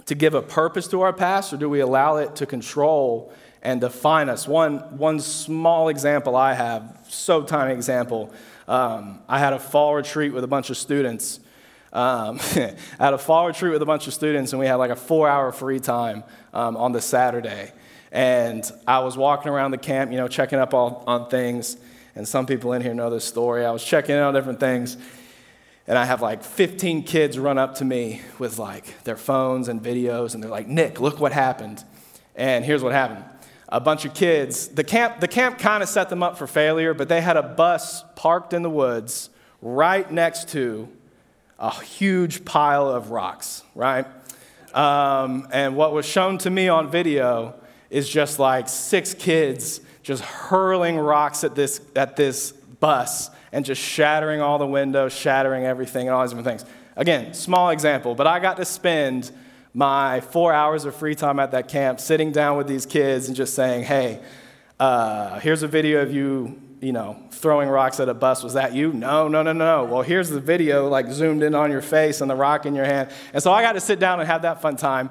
to 0.05 0.15
give 0.15 0.33
a 0.33 0.41
purpose 0.41 0.87
to 0.87 1.01
our 1.01 1.13
past 1.13 1.53
or 1.53 1.57
do 1.57 1.69
we 1.69 1.79
allow 1.79 2.17
it 2.17 2.35
to 2.37 2.45
control 2.45 3.31
and 3.61 3.81
define 3.81 4.29
us? 4.29 4.47
One, 4.47 4.79
one 4.97 5.19
small 5.19 5.89
example 5.89 6.35
I 6.35 6.53
have, 6.53 7.05
so 7.07 7.43
tiny 7.43 7.73
example. 7.73 8.33
Um, 8.67 9.21
I 9.27 9.39
had 9.39 9.53
a 9.53 9.59
fall 9.59 9.95
retreat 9.95 10.33
with 10.33 10.43
a 10.43 10.47
bunch 10.47 10.69
of 10.69 10.77
students. 10.77 11.39
Um, 11.95 12.39
I 12.55 12.75
had 12.99 13.13
a 13.13 13.17
fall 13.17 13.47
retreat 13.47 13.71
with 13.71 13.81
a 13.81 13.85
bunch 13.85 14.05
of 14.05 14.13
students, 14.13 14.51
and 14.51 14.59
we 14.59 14.67
had 14.67 14.75
like 14.75 14.91
a 14.91 14.97
four 14.97 15.29
hour 15.29 15.53
free 15.53 15.79
time 15.79 16.25
um, 16.53 16.75
on 16.75 16.91
the 16.91 16.99
Saturday. 16.99 17.71
And 18.11 18.69
I 18.85 18.99
was 18.99 19.15
walking 19.17 19.49
around 19.49 19.71
the 19.71 19.77
camp, 19.77 20.11
you 20.11 20.17
know, 20.17 20.27
checking 20.27 20.59
up 20.59 20.73
on, 20.73 21.01
on 21.07 21.29
things. 21.29 21.77
And 22.13 22.27
some 22.27 22.45
people 22.45 22.73
in 22.73 22.81
here 22.81 22.93
know 22.93 23.09
this 23.09 23.23
story. 23.23 23.65
I 23.65 23.71
was 23.71 23.83
checking 23.83 24.15
in 24.15 24.21
on 24.21 24.33
different 24.33 24.59
things. 24.59 24.97
And 25.87 25.97
I 25.97 26.03
have 26.03 26.21
like 26.21 26.43
15 26.43 27.03
kids 27.03 27.39
run 27.39 27.57
up 27.57 27.75
to 27.75 27.85
me 27.85 28.21
with 28.39 28.57
like 28.57 29.03
their 29.03 29.17
phones 29.17 29.69
and 29.69 29.81
videos. 29.81 30.33
And 30.33 30.43
they're 30.43 30.51
like, 30.51 30.67
Nick, 30.67 30.99
look 30.99 31.19
what 31.19 31.31
happened. 31.31 31.83
And 32.35 32.65
here's 32.65 32.83
what 32.83 32.91
happened. 32.91 33.23
A 33.69 33.79
bunch 33.79 34.03
of 34.03 34.13
kids, 34.13 34.67
the 34.67 34.83
camp, 34.83 35.21
the 35.21 35.27
camp 35.27 35.59
kind 35.59 35.81
of 35.81 35.87
set 35.87 36.09
them 36.09 36.23
up 36.23 36.37
for 36.37 36.47
failure, 36.47 36.93
but 36.93 37.07
they 37.07 37.21
had 37.21 37.37
a 37.37 37.43
bus 37.43 38.03
parked 38.15 38.53
in 38.53 38.63
the 38.63 38.69
woods 38.69 39.29
right 39.61 40.09
next 40.11 40.49
to 40.49 40.89
a 41.59 41.83
huge 41.83 42.45
pile 42.45 42.89
of 42.89 43.11
rocks, 43.11 43.63
right? 43.73 44.05
Um, 44.73 45.47
and 45.51 45.75
what 45.75 45.93
was 45.93 46.05
shown 46.05 46.37
to 46.39 46.49
me 46.49 46.67
on 46.67 46.91
video 46.91 47.55
is 47.89 48.09
just 48.09 48.39
like 48.39 48.67
six 48.67 49.13
kids 49.13 49.79
just 50.05 50.23
hurling 50.23 50.97
rocks 50.97 51.43
at 51.43 51.55
this, 51.55 51.81
at 51.95 52.15
this 52.15 52.51
bus 52.51 53.31
and 53.51 53.65
just 53.65 53.81
shattering 53.81 54.39
all 54.39 54.59
the 54.59 54.67
windows, 54.67 55.13
shattering 55.13 55.65
everything, 55.65 56.07
and 56.07 56.15
all 56.15 56.21
these 56.21 56.29
different 56.29 56.59
things. 56.59 56.71
Again, 56.95 57.33
small 57.33 57.71
example, 57.71 58.13
but 58.13 58.27
I 58.27 58.39
got 58.39 58.57
to 58.57 58.65
spend 58.65 59.31
my 59.73 60.21
four 60.21 60.53
hours 60.53 60.85
of 60.85 60.95
free 60.95 61.15
time 61.15 61.39
at 61.39 61.51
that 61.51 61.67
camp 61.67 61.99
sitting 61.99 62.31
down 62.31 62.55
with 62.55 62.67
these 62.67 62.85
kids 62.85 63.27
and 63.27 63.35
just 63.35 63.55
saying, 63.55 63.83
hey, 63.83 64.21
uh, 64.79 65.39
here's 65.39 65.63
a 65.63 65.67
video 65.67 66.01
of 66.01 66.13
you, 66.13 66.61
you 66.81 66.91
know, 66.91 67.17
throwing 67.31 67.69
rocks 67.69 67.99
at 67.99 68.09
a 68.09 68.13
bus. 68.13 68.43
Was 68.43 68.53
that 68.53 68.73
you? 68.73 68.93
No, 68.93 69.27
no, 69.27 69.41
no, 69.43 69.53
no. 69.53 69.85
Well, 69.85 70.01
here's 70.01 70.29
the 70.29 70.39
video, 70.39 70.87
like 70.87 71.11
zoomed 71.11 71.43
in 71.43 71.55
on 71.55 71.71
your 71.71 71.81
face 71.81 72.21
and 72.21 72.29
the 72.29 72.35
rock 72.35 72.65
in 72.65 72.75
your 72.75 72.85
hand. 72.85 73.09
And 73.33 73.41
so 73.41 73.51
I 73.51 73.61
got 73.61 73.73
to 73.73 73.81
sit 73.81 73.99
down 73.99 74.19
and 74.19 74.27
have 74.27 74.43
that 74.43 74.61
fun 74.61 74.75
time. 74.75 75.09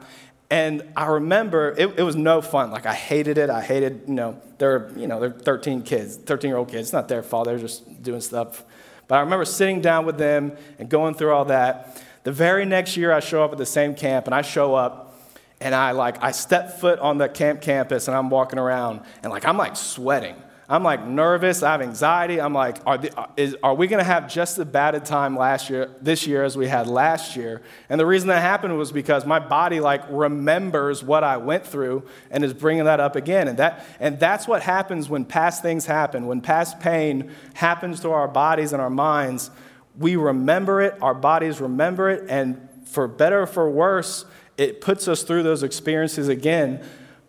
And 0.51 0.83
I 0.97 1.07
remember 1.07 1.75
it, 1.77 1.99
it, 1.99 2.03
was 2.03 2.17
no 2.17 2.43
fun. 2.43 2.71
Like 2.71 2.87
I 2.87 2.95
hated 2.95 3.39
it. 3.39 3.51
I 3.51 3.63
hated, 3.63 4.03
you 4.07 4.15
know, 4.15 4.41
they're, 4.59 4.91
you 4.97 5.07
know, 5.07 5.19
they're 5.19 5.31
13 5.31 5.83
kids, 5.83 6.17
13 6.17 6.49
year 6.49 6.59
old 6.59 6.69
kids. 6.69 6.83
It's 6.83 6.93
not 6.93 7.09
their 7.09 7.23
fault. 7.23 7.47
They're 7.47 7.59
just 7.59 8.03
doing 8.03 8.21
stuff. 8.21 8.63
But 9.09 9.17
I 9.17 9.21
remember 9.21 9.45
sitting 9.45 9.81
down 9.81 10.07
with 10.07 10.19
them 10.19 10.57
and 10.79 10.89
going 10.89 11.15
through 11.15 11.33
all 11.33 11.47
that. 11.47 12.03
The 12.25 12.33
very 12.33 12.65
next 12.65 12.97
year, 12.97 13.13
I 13.13 13.21
show 13.21 13.45
up 13.45 13.53
at 13.53 13.59
the 13.59 13.67
same 13.67 13.95
camp, 13.95 14.27
and 14.27 14.35
I 14.35 14.41
show 14.41 14.75
up, 14.75 15.15
and 15.61 15.75
I 15.75 15.91
like 15.91 16.23
I 16.23 16.31
step 16.31 16.81
foot 16.81 16.99
on 16.99 17.19
the 17.19 17.29
camp 17.29 17.61
campus, 17.61 18.09
and 18.09 18.17
I'm 18.17 18.31
walking 18.31 18.59
around, 18.59 19.03
and 19.23 19.31
like 19.31 19.45
I'm 19.45 19.59
like 19.59 19.77
sweating. 19.77 20.37
I'm 20.69 20.83
like 20.83 21.07
nervous. 21.07 21.63
I 21.63 21.73
have 21.73 21.83
anxiety. 21.83 22.41
I'm 22.41 22.55
like, 22.55 22.79
are, 22.87 22.97
the, 22.97 23.19
uh, 23.19 23.27
is, 23.37 23.55
are 23.63 23.75
we 23.75 23.87
going 23.87 23.99
to 23.99 24.05
have 24.05 24.33
just 24.33 24.59
as 24.59 24.65
bad 24.65 24.95
a 24.95 25.01
time 25.01 25.37
last 25.37 25.69
year, 25.69 25.91
this 26.01 26.27
year 26.27 26.43
as 26.43 26.57
we 26.57 26.69
had 26.69 26.87
last 26.87 27.37
year? 27.37 27.61
And 27.91 28.01
the 28.01 28.07
reason 28.07 28.29
that 28.29 28.41
happened 28.41 28.79
was 28.79 28.91
because 28.91 29.27
my 29.27 29.39
body 29.39 29.81
like 29.81 30.03
remembers 30.09 31.05
what 31.05 31.23
I 31.23 31.37
went 31.37 31.67
through 31.67 32.05
and 32.31 32.43
is 32.43 32.55
bringing 32.55 32.85
that 32.85 32.99
up 32.99 33.15
again. 33.15 33.49
And 33.49 33.59
that, 33.59 33.85
and 34.01 34.19
that's 34.19 34.49
what 34.49 34.63
happens 34.63 35.11
when 35.11 35.27
past 35.27 35.61
things 35.61 35.85
happen. 35.85 36.27
When 36.27 36.41
past 36.41 36.81
pain 36.81 37.31
happens 37.53 38.01
to 38.01 38.11
our 38.13 38.29
bodies 38.29 38.73
and 38.73 38.81
our 38.81 38.91
minds, 38.91 39.51
we 39.99 40.17
remember 40.17 40.81
it. 40.81 40.97
Our 41.03 41.15
bodies 41.15 41.61
remember 41.61 42.09
it, 42.11 42.29
and 42.29 42.69
for 42.87 43.07
better 43.07 43.43
or 43.43 43.47
for 43.47 43.71
worse, 43.71 44.25
it 44.57 44.81
puts 44.81 45.09
us 45.09 45.23
through 45.23 45.43
those 45.43 45.63
experiences 45.63 46.29
again 46.29 46.85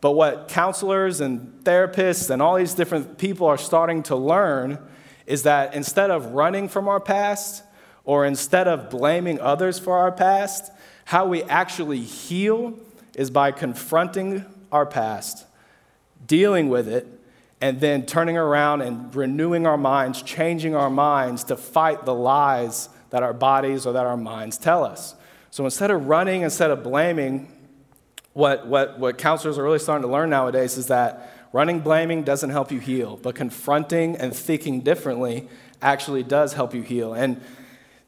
but 0.05 0.11
what 0.11 0.49
counselors 0.49 1.19
and 1.19 1.63
therapists 1.63 2.29
and 2.29 2.39
all 2.39 2.57
these 2.57 2.75
different 2.75 3.17
people 3.17 3.47
are 3.47 3.57
starting 3.57 4.03
to 4.03 4.15
learn 4.15 4.77
is 5.25 5.41
that 5.41 5.73
instead 5.73 6.11
of 6.11 6.27
running 6.33 6.69
from 6.69 6.87
our 6.87 6.99
past 6.99 7.63
or 8.03 8.23
instead 8.23 8.67
of 8.67 8.91
blaming 8.91 9.39
others 9.39 9.79
for 9.79 9.97
our 9.97 10.11
past, 10.11 10.71
how 11.05 11.25
we 11.25 11.41
actually 11.45 12.01
heal 12.01 12.77
is 13.15 13.31
by 13.31 13.51
confronting 13.51 14.45
our 14.71 14.85
past, 14.85 15.47
dealing 16.27 16.69
with 16.69 16.87
it, 16.87 17.07
and 17.59 17.81
then 17.81 18.05
turning 18.05 18.37
around 18.37 18.83
and 18.83 19.15
renewing 19.15 19.65
our 19.65 19.75
minds, 19.75 20.21
changing 20.21 20.75
our 20.75 20.91
minds 20.91 21.43
to 21.45 21.57
fight 21.57 22.05
the 22.05 22.13
lies 22.13 22.89
that 23.09 23.23
our 23.23 23.33
bodies 23.33 23.87
or 23.87 23.93
that 23.93 24.05
our 24.05 24.17
minds 24.17 24.59
tell 24.59 24.83
us. 24.83 25.15
So 25.49 25.65
instead 25.65 25.89
of 25.89 26.05
running, 26.05 26.43
instead 26.43 26.69
of 26.69 26.83
blaming, 26.83 27.54
what, 28.35 28.67
what, 28.67 28.99
what 28.99 29.17
counselors 29.17 29.57
are 29.57 29.63
really 29.63 29.79
starting 29.79 30.05
to 30.05 30.11
learn 30.11 30.29
nowadays 30.29 30.77
is 30.77 30.87
that 30.87 31.47
running 31.53 31.79
blaming 31.79 32.21
doesn't 32.21 32.49
help 32.49 32.69
you 32.69 32.81
heal, 32.81 33.15
but 33.15 33.33
confronting 33.33 34.17
and 34.17 34.35
thinking 34.35 34.81
differently 34.81 35.47
actually 35.81 36.21
does 36.21 36.51
help 36.51 36.73
you 36.73 36.81
heal. 36.81 37.13
And 37.13 37.39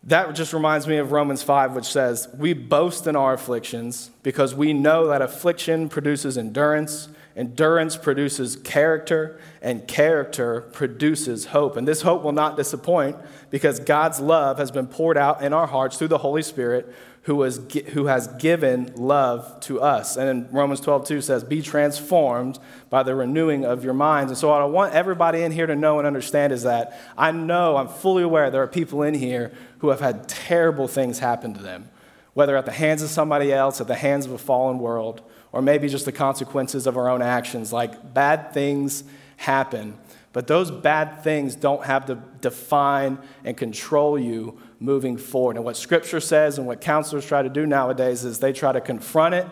that 0.03 0.35
just 0.35 0.51
reminds 0.51 0.85
me 0.85 0.97
of 0.97 1.13
Romans 1.13 1.43
5, 1.43 1.73
which 1.75 1.85
says, 1.85 2.27
We 2.37 2.51
boast 2.51 3.07
in 3.07 3.15
our 3.15 3.35
afflictions 3.35 4.11
because 4.21 4.53
we 4.53 4.73
know 4.73 5.07
that 5.07 5.21
affliction 5.21 5.87
produces 5.87 6.37
endurance, 6.37 7.07
endurance 7.37 7.95
produces 7.95 8.57
character, 8.57 9.39
and 9.61 9.87
character 9.87 10.59
produces 10.73 11.45
hope. 11.45 11.77
And 11.77 11.87
this 11.87 12.01
hope 12.01 12.23
will 12.23 12.33
not 12.33 12.57
disappoint 12.57 13.15
because 13.49 13.79
God's 13.79 14.19
love 14.19 14.57
has 14.57 14.71
been 14.71 14.87
poured 14.87 15.17
out 15.17 15.41
in 15.41 15.53
our 15.53 15.67
hearts 15.67 15.97
through 15.97 16.09
the 16.09 16.17
Holy 16.17 16.41
Spirit 16.43 16.93
who, 17.27 17.35
was, 17.35 17.59
who 17.89 18.05
has 18.05 18.27
given 18.39 18.89
love 18.95 19.59
to 19.59 19.81
us. 19.81 20.15
And 20.15 20.51
Romans 20.53 20.79
12, 20.79 21.05
2 21.05 21.21
says, 21.21 21.43
Be 21.43 21.61
transformed 21.61 22.57
by 22.89 23.03
the 23.03 23.15
renewing 23.15 23.65
of 23.65 23.83
your 23.83 23.93
minds. 23.93 24.31
And 24.31 24.37
so, 24.37 24.47
what 24.47 24.61
I 24.61 24.65
want 24.65 24.93
everybody 24.93 25.41
in 25.41 25.51
here 25.51 25.67
to 25.67 25.75
know 25.75 25.97
and 25.97 26.07
understand 26.07 26.53
is 26.53 26.63
that 26.63 26.97
I 27.17 27.31
know, 27.31 27.75
I'm 27.75 27.89
fully 27.89 28.23
aware 28.23 28.49
there 28.49 28.63
are 28.63 28.67
people 28.67 29.03
in 29.03 29.13
here 29.13 29.51
who 29.79 29.89
have 29.89 29.99
had 29.99 30.29
terrible 30.29 30.87
things 30.87 31.19
happen 31.19 31.53
to 31.53 31.61
them, 31.61 31.89
whether 32.33 32.55
at 32.55 32.65
the 32.65 32.71
hands 32.71 33.01
of 33.01 33.09
somebody 33.09 33.51
else, 33.51 33.81
at 33.81 33.87
the 33.87 33.95
hands 33.95 34.25
of 34.25 34.31
a 34.31 34.37
fallen 34.37 34.79
world, 34.79 35.21
or 35.51 35.61
maybe 35.61 35.89
just 35.89 36.05
the 36.05 36.13
consequences 36.13 36.87
of 36.87 36.95
our 36.95 37.09
own 37.09 37.21
actions. 37.21 37.73
Like 37.73 38.13
bad 38.13 38.53
things 38.53 39.03
happen. 39.35 39.97
But 40.31 40.47
those 40.47 40.71
bad 40.71 41.23
things 41.23 41.55
don't 41.55 41.83
have 41.83 42.05
to 42.05 42.15
define 42.39 43.17
and 43.43 43.57
control 43.57 44.17
you 44.17 44.61
moving 44.79 45.17
forward. 45.17 45.55
And 45.55 45.65
what 45.65 45.77
Scripture 45.77 46.19
says 46.19 46.57
and 46.57 46.67
what 46.67 46.81
counselors 46.81 47.25
try 47.25 47.41
to 47.41 47.49
do 47.49 47.65
nowadays 47.65 48.23
is 48.23 48.39
they 48.39 48.53
try 48.53 48.71
to 48.71 48.81
confront 48.81 49.35
it, 49.35 49.47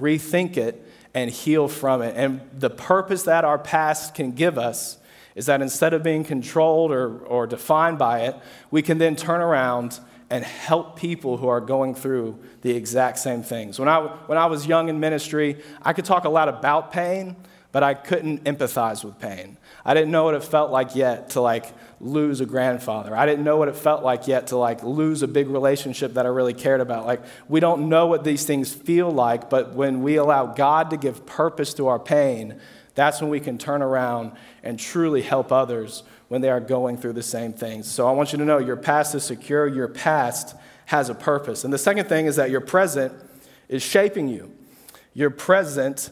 rethink 0.00 0.56
it, 0.56 0.86
and 1.14 1.30
heal 1.30 1.68
from 1.68 2.02
it. 2.02 2.14
And 2.16 2.40
the 2.52 2.70
purpose 2.70 3.24
that 3.24 3.44
our 3.44 3.58
past 3.58 4.14
can 4.14 4.32
give 4.32 4.58
us 4.58 4.98
is 5.34 5.46
that 5.46 5.62
instead 5.62 5.94
of 5.94 6.02
being 6.02 6.24
controlled 6.24 6.90
or, 6.90 7.18
or 7.18 7.46
defined 7.46 7.98
by 7.98 8.20
it, 8.22 8.36
we 8.70 8.82
can 8.82 8.98
then 8.98 9.16
turn 9.16 9.40
around 9.40 10.00
and 10.30 10.44
help 10.44 10.98
people 10.98 11.38
who 11.38 11.48
are 11.48 11.60
going 11.60 11.94
through 11.94 12.38
the 12.62 12.72
exact 12.72 13.18
same 13.18 13.42
things. 13.42 13.78
When 13.78 13.88
I, 13.88 14.00
when 14.26 14.36
I 14.36 14.46
was 14.46 14.66
young 14.66 14.88
in 14.88 15.00
ministry, 15.00 15.62
I 15.80 15.92
could 15.92 16.04
talk 16.04 16.24
a 16.24 16.28
lot 16.28 16.48
about 16.48 16.92
pain, 16.92 17.36
but 17.78 17.84
I 17.84 17.94
couldn't 17.94 18.42
empathize 18.42 19.04
with 19.04 19.20
pain. 19.20 19.56
I 19.84 19.94
didn't 19.94 20.10
know 20.10 20.24
what 20.24 20.34
it 20.34 20.42
felt 20.42 20.72
like 20.72 20.96
yet 20.96 21.30
to 21.30 21.40
like 21.40 21.64
lose 22.00 22.40
a 22.40 22.44
grandfather. 22.44 23.16
I 23.16 23.24
didn't 23.24 23.44
know 23.44 23.56
what 23.56 23.68
it 23.68 23.76
felt 23.76 24.02
like 24.02 24.26
yet 24.26 24.48
to 24.48 24.56
like 24.56 24.82
lose 24.82 25.22
a 25.22 25.28
big 25.28 25.46
relationship 25.46 26.14
that 26.14 26.26
I 26.26 26.28
really 26.28 26.54
cared 26.54 26.80
about. 26.80 27.06
Like 27.06 27.22
we 27.46 27.60
don't 27.60 27.88
know 27.88 28.08
what 28.08 28.24
these 28.24 28.44
things 28.44 28.74
feel 28.74 29.12
like, 29.12 29.48
but 29.48 29.74
when 29.74 30.02
we 30.02 30.16
allow 30.16 30.46
God 30.46 30.90
to 30.90 30.96
give 30.96 31.24
purpose 31.24 31.72
to 31.74 31.86
our 31.86 32.00
pain, 32.00 32.58
that's 32.96 33.20
when 33.20 33.30
we 33.30 33.38
can 33.38 33.58
turn 33.58 33.80
around 33.80 34.32
and 34.64 34.76
truly 34.76 35.22
help 35.22 35.52
others 35.52 36.02
when 36.26 36.40
they 36.40 36.50
are 36.50 36.58
going 36.58 36.96
through 36.96 37.12
the 37.12 37.22
same 37.22 37.52
things. 37.52 37.88
So 37.88 38.08
I 38.08 38.10
want 38.10 38.32
you 38.32 38.38
to 38.38 38.44
know 38.44 38.58
your 38.58 38.74
past 38.74 39.14
is 39.14 39.22
secure, 39.22 39.68
your 39.68 39.86
past 39.86 40.56
has 40.86 41.10
a 41.10 41.14
purpose. 41.14 41.62
And 41.62 41.72
the 41.72 41.78
second 41.78 42.08
thing 42.08 42.26
is 42.26 42.34
that 42.34 42.50
your 42.50 42.60
present 42.60 43.12
is 43.68 43.84
shaping 43.84 44.26
you. 44.26 44.52
Your 45.14 45.30
present 45.30 46.10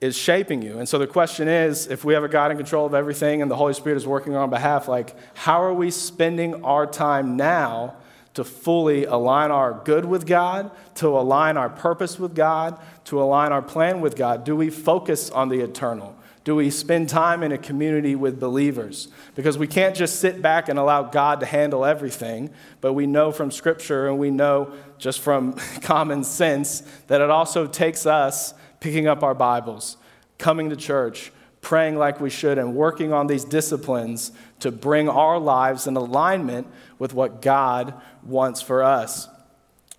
is 0.00 0.16
shaping 0.16 0.62
you. 0.62 0.78
And 0.78 0.88
so 0.88 0.98
the 0.98 1.06
question 1.06 1.48
is 1.48 1.86
if 1.86 2.04
we 2.04 2.14
have 2.14 2.24
a 2.24 2.28
God 2.28 2.50
in 2.50 2.56
control 2.56 2.86
of 2.86 2.94
everything 2.94 3.40
and 3.40 3.50
the 3.50 3.56
Holy 3.56 3.72
Spirit 3.72 3.96
is 3.96 4.06
working 4.06 4.34
on 4.34 4.42
our 4.42 4.48
behalf, 4.48 4.88
like, 4.88 5.14
how 5.34 5.62
are 5.62 5.72
we 5.72 5.90
spending 5.90 6.64
our 6.64 6.86
time 6.86 7.36
now 7.36 7.96
to 8.34 8.44
fully 8.44 9.04
align 9.04 9.50
our 9.50 9.80
good 9.84 10.04
with 10.04 10.26
God, 10.26 10.70
to 10.96 11.08
align 11.08 11.56
our 11.56 11.70
purpose 11.70 12.18
with 12.18 12.34
God, 12.34 12.78
to 13.04 13.22
align 13.22 13.52
our 13.52 13.62
plan 13.62 14.02
with 14.02 14.16
God? 14.16 14.44
Do 14.44 14.54
we 14.54 14.68
focus 14.68 15.30
on 15.30 15.48
the 15.48 15.60
eternal? 15.60 16.14
Do 16.44 16.54
we 16.54 16.70
spend 16.70 17.08
time 17.08 17.42
in 17.42 17.50
a 17.50 17.58
community 17.58 18.14
with 18.14 18.38
believers? 18.38 19.08
Because 19.34 19.58
we 19.58 19.66
can't 19.66 19.96
just 19.96 20.20
sit 20.20 20.40
back 20.40 20.68
and 20.68 20.78
allow 20.78 21.02
God 21.02 21.40
to 21.40 21.46
handle 21.46 21.84
everything, 21.84 22.50
but 22.80 22.92
we 22.92 23.06
know 23.06 23.32
from 23.32 23.50
Scripture 23.50 24.06
and 24.06 24.18
we 24.18 24.30
know 24.30 24.72
just 24.98 25.20
from 25.20 25.54
common 25.80 26.22
sense 26.22 26.82
that 27.08 27.20
it 27.20 27.30
also 27.30 27.66
takes 27.66 28.06
us 28.06 28.54
picking 28.86 29.08
up 29.08 29.24
our 29.24 29.34
Bibles, 29.34 29.96
coming 30.38 30.70
to 30.70 30.76
church, 30.76 31.32
praying 31.60 31.96
like 31.96 32.20
we 32.20 32.30
should, 32.30 32.56
and 32.56 32.76
working 32.76 33.12
on 33.12 33.26
these 33.26 33.44
disciplines 33.44 34.30
to 34.60 34.70
bring 34.70 35.08
our 35.08 35.40
lives 35.40 35.88
in 35.88 35.96
alignment 35.96 36.68
with 36.96 37.12
what 37.12 37.42
God 37.42 37.94
wants 38.22 38.62
for 38.62 38.84
us. 38.84 39.26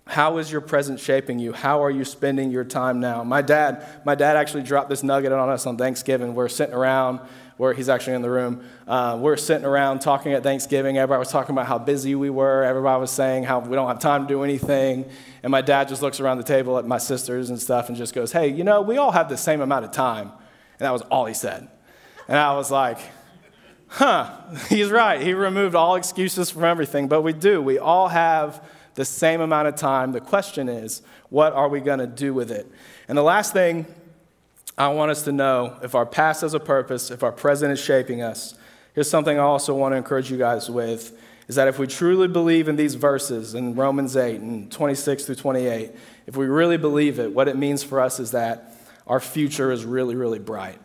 How 0.08 0.38
is 0.38 0.50
your 0.50 0.62
present 0.62 1.00
shaping 1.00 1.38
you? 1.38 1.52
How 1.52 1.84
are 1.84 1.90
you 1.90 2.02
spending 2.02 2.50
your 2.50 2.64
time 2.64 2.98
now? 2.98 3.22
My 3.24 3.42
dad, 3.42 3.86
my 4.06 4.14
dad 4.14 4.38
actually 4.38 4.62
dropped 4.62 4.88
this 4.88 5.02
nugget 5.02 5.32
on 5.32 5.50
us 5.50 5.66
on 5.66 5.76
Thanksgiving. 5.76 6.34
We're 6.34 6.48
sitting 6.48 6.74
around 6.74 7.20
where 7.58 7.74
he's 7.74 7.90
actually 7.90 8.14
in 8.14 8.22
the 8.22 8.30
room. 8.30 8.64
Uh, 8.86 9.18
we're 9.20 9.36
sitting 9.36 9.66
around 9.66 9.98
talking 9.98 10.32
at 10.32 10.42
Thanksgiving. 10.42 10.96
Everybody 10.96 11.18
was 11.18 11.30
talking 11.30 11.54
about 11.54 11.66
how 11.66 11.76
busy 11.76 12.14
we 12.14 12.30
were. 12.30 12.62
Everybody 12.62 12.98
was 12.98 13.10
saying 13.10 13.44
how 13.44 13.58
we 13.58 13.76
don't 13.76 13.86
have 13.86 13.98
time 13.98 14.26
to 14.26 14.28
do 14.28 14.44
anything. 14.44 15.04
And 15.42 15.50
my 15.50 15.60
dad 15.60 15.88
just 15.88 16.00
looks 16.00 16.20
around 16.20 16.38
the 16.38 16.42
table 16.42 16.78
at 16.78 16.86
my 16.86 16.98
sisters 16.98 17.50
and 17.50 17.60
stuff 17.60 17.88
and 17.88 17.96
just 17.96 18.14
goes, 18.14 18.32
Hey, 18.32 18.48
you 18.48 18.64
know, 18.64 18.80
we 18.80 18.96
all 18.96 19.10
have 19.12 19.28
the 19.28 19.36
same 19.36 19.60
amount 19.60 19.84
of 19.84 19.90
time. 19.90 20.28
And 20.28 20.86
that 20.86 20.90
was 20.90 21.02
all 21.02 21.26
he 21.26 21.34
said. 21.34 21.68
And 22.28 22.38
I 22.38 22.54
was 22.54 22.70
like, 22.70 22.98
Huh, 23.88 24.30
he's 24.70 24.88
right. 24.88 25.20
He 25.20 25.34
removed 25.34 25.74
all 25.74 25.96
excuses 25.96 26.50
from 26.50 26.64
everything, 26.64 27.08
but 27.08 27.20
we 27.20 27.34
do. 27.34 27.60
We 27.60 27.78
all 27.78 28.08
have 28.08 28.64
the 28.98 29.04
same 29.04 29.40
amount 29.40 29.68
of 29.68 29.76
time. 29.76 30.10
The 30.10 30.20
question 30.20 30.68
is, 30.68 31.02
what 31.30 31.52
are 31.52 31.68
we 31.68 31.78
going 31.78 32.00
to 32.00 32.06
do 32.08 32.34
with 32.34 32.50
it? 32.50 32.68
And 33.06 33.16
the 33.16 33.22
last 33.22 33.52
thing 33.52 33.86
I 34.76 34.88
want 34.88 35.12
us 35.12 35.22
to 35.22 35.30
know 35.30 35.78
if 35.84 35.94
our 35.94 36.04
past 36.04 36.40
has 36.40 36.52
a 36.52 36.58
purpose, 36.58 37.12
if 37.12 37.22
our 37.22 37.30
present 37.30 37.72
is 37.72 37.78
shaping 37.78 38.22
us. 38.22 38.56
Here's 38.94 39.08
something 39.08 39.38
I 39.38 39.42
also 39.42 39.72
want 39.72 39.92
to 39.92 39.96
encourage 39.96 40.32
you 40.32 40.36
guys 40.36 40.68
with 40.68 41.16
is 41.46 41.54
that 41.54 41.68
if 41.68 41.78
we 41.78 41.86
truly 41.86 42.26
believe 42.26 42.66
in 42.66 42.74
these 42.74 42.96
verses 42.96 43.54
in 43.54 43.76
Romans 43.76 44.16
8 44.16 44.40
and 44.40 44.72
26 44.72 45.26
through 45.26 45.36
28, 45.36 45.92
if 46.26 46.36
we 46.36 46.46
really 46.46 46.76
believe 46.76 47.20
it, 47.20 47.32
what 47.32 47.46
it 47.46 47.56
means 47.56 47.84
for 47.84 48.00
us 48.00 48.18
is 48.18 48.32
that 48.32 48.74
our 49.06 49.20
future 49.20 49.70
is 49.70 49.84
really, 49.84 50.16
really 50.16 50.40
bright. 50.40 50.80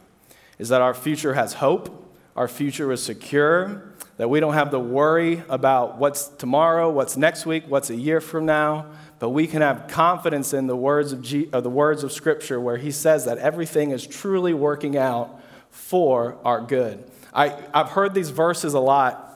Is 0.60 0.70
that 0.70 0.82
our 0.82 0.94
future 0.94 1.34
has 1.34 1.54
hope, 1.54 2.16
our 2.36 2.48
future 2.48 2.92
is 2.92 3.02
secure, 3.02 3.93
that 4.18 4.30
we 4.30 4.40
don't 4.40 4.54
have 4.54 4.72
to 4.72 4.80
worry 4.80 5.44
about 5.50 5.98
what's 5.98 6.28
tomorrow, 6.28 6.90
what's 6.90 7.18
next 7.18 7.46
week, 7.46 7.64
what's 7.68 7.90
a 7.90 7.96
year 7.96 8.22
from 8.22 8.46
now, 8.46 8.86
but 9.20 9.30
we 9.30 9.48
can 9.48 9.62
have 9.62 9.88
confidence 9.88 10.54
in 10.54 10.68
the 10.68 10.76
words 10.76 11.12
of, 11.12 11.22
G- 11.22 11.46
the 11.46 11.70
words 11.70 12.04
of 12.04 12.12
Scripture 12.12 12.60
where 12.60 12.78
he 12.78 12.92
says 12.92 13.26
that 13.26 13.38
everything 13.40 13.92
is 13.92 14.06
truly 14.06 14.54
working 14.54 14.98
out 14.98 15.42
for 15.72 16.38
our 16.46 16.62
good. 16.62 17.04
I, 17.34 17.58
I've 17.74 17.90
heard 17.90 18.14
these 18.14 18.30
verses 18.30 18.76
a 18.76 18.80
lot 18.80 19.30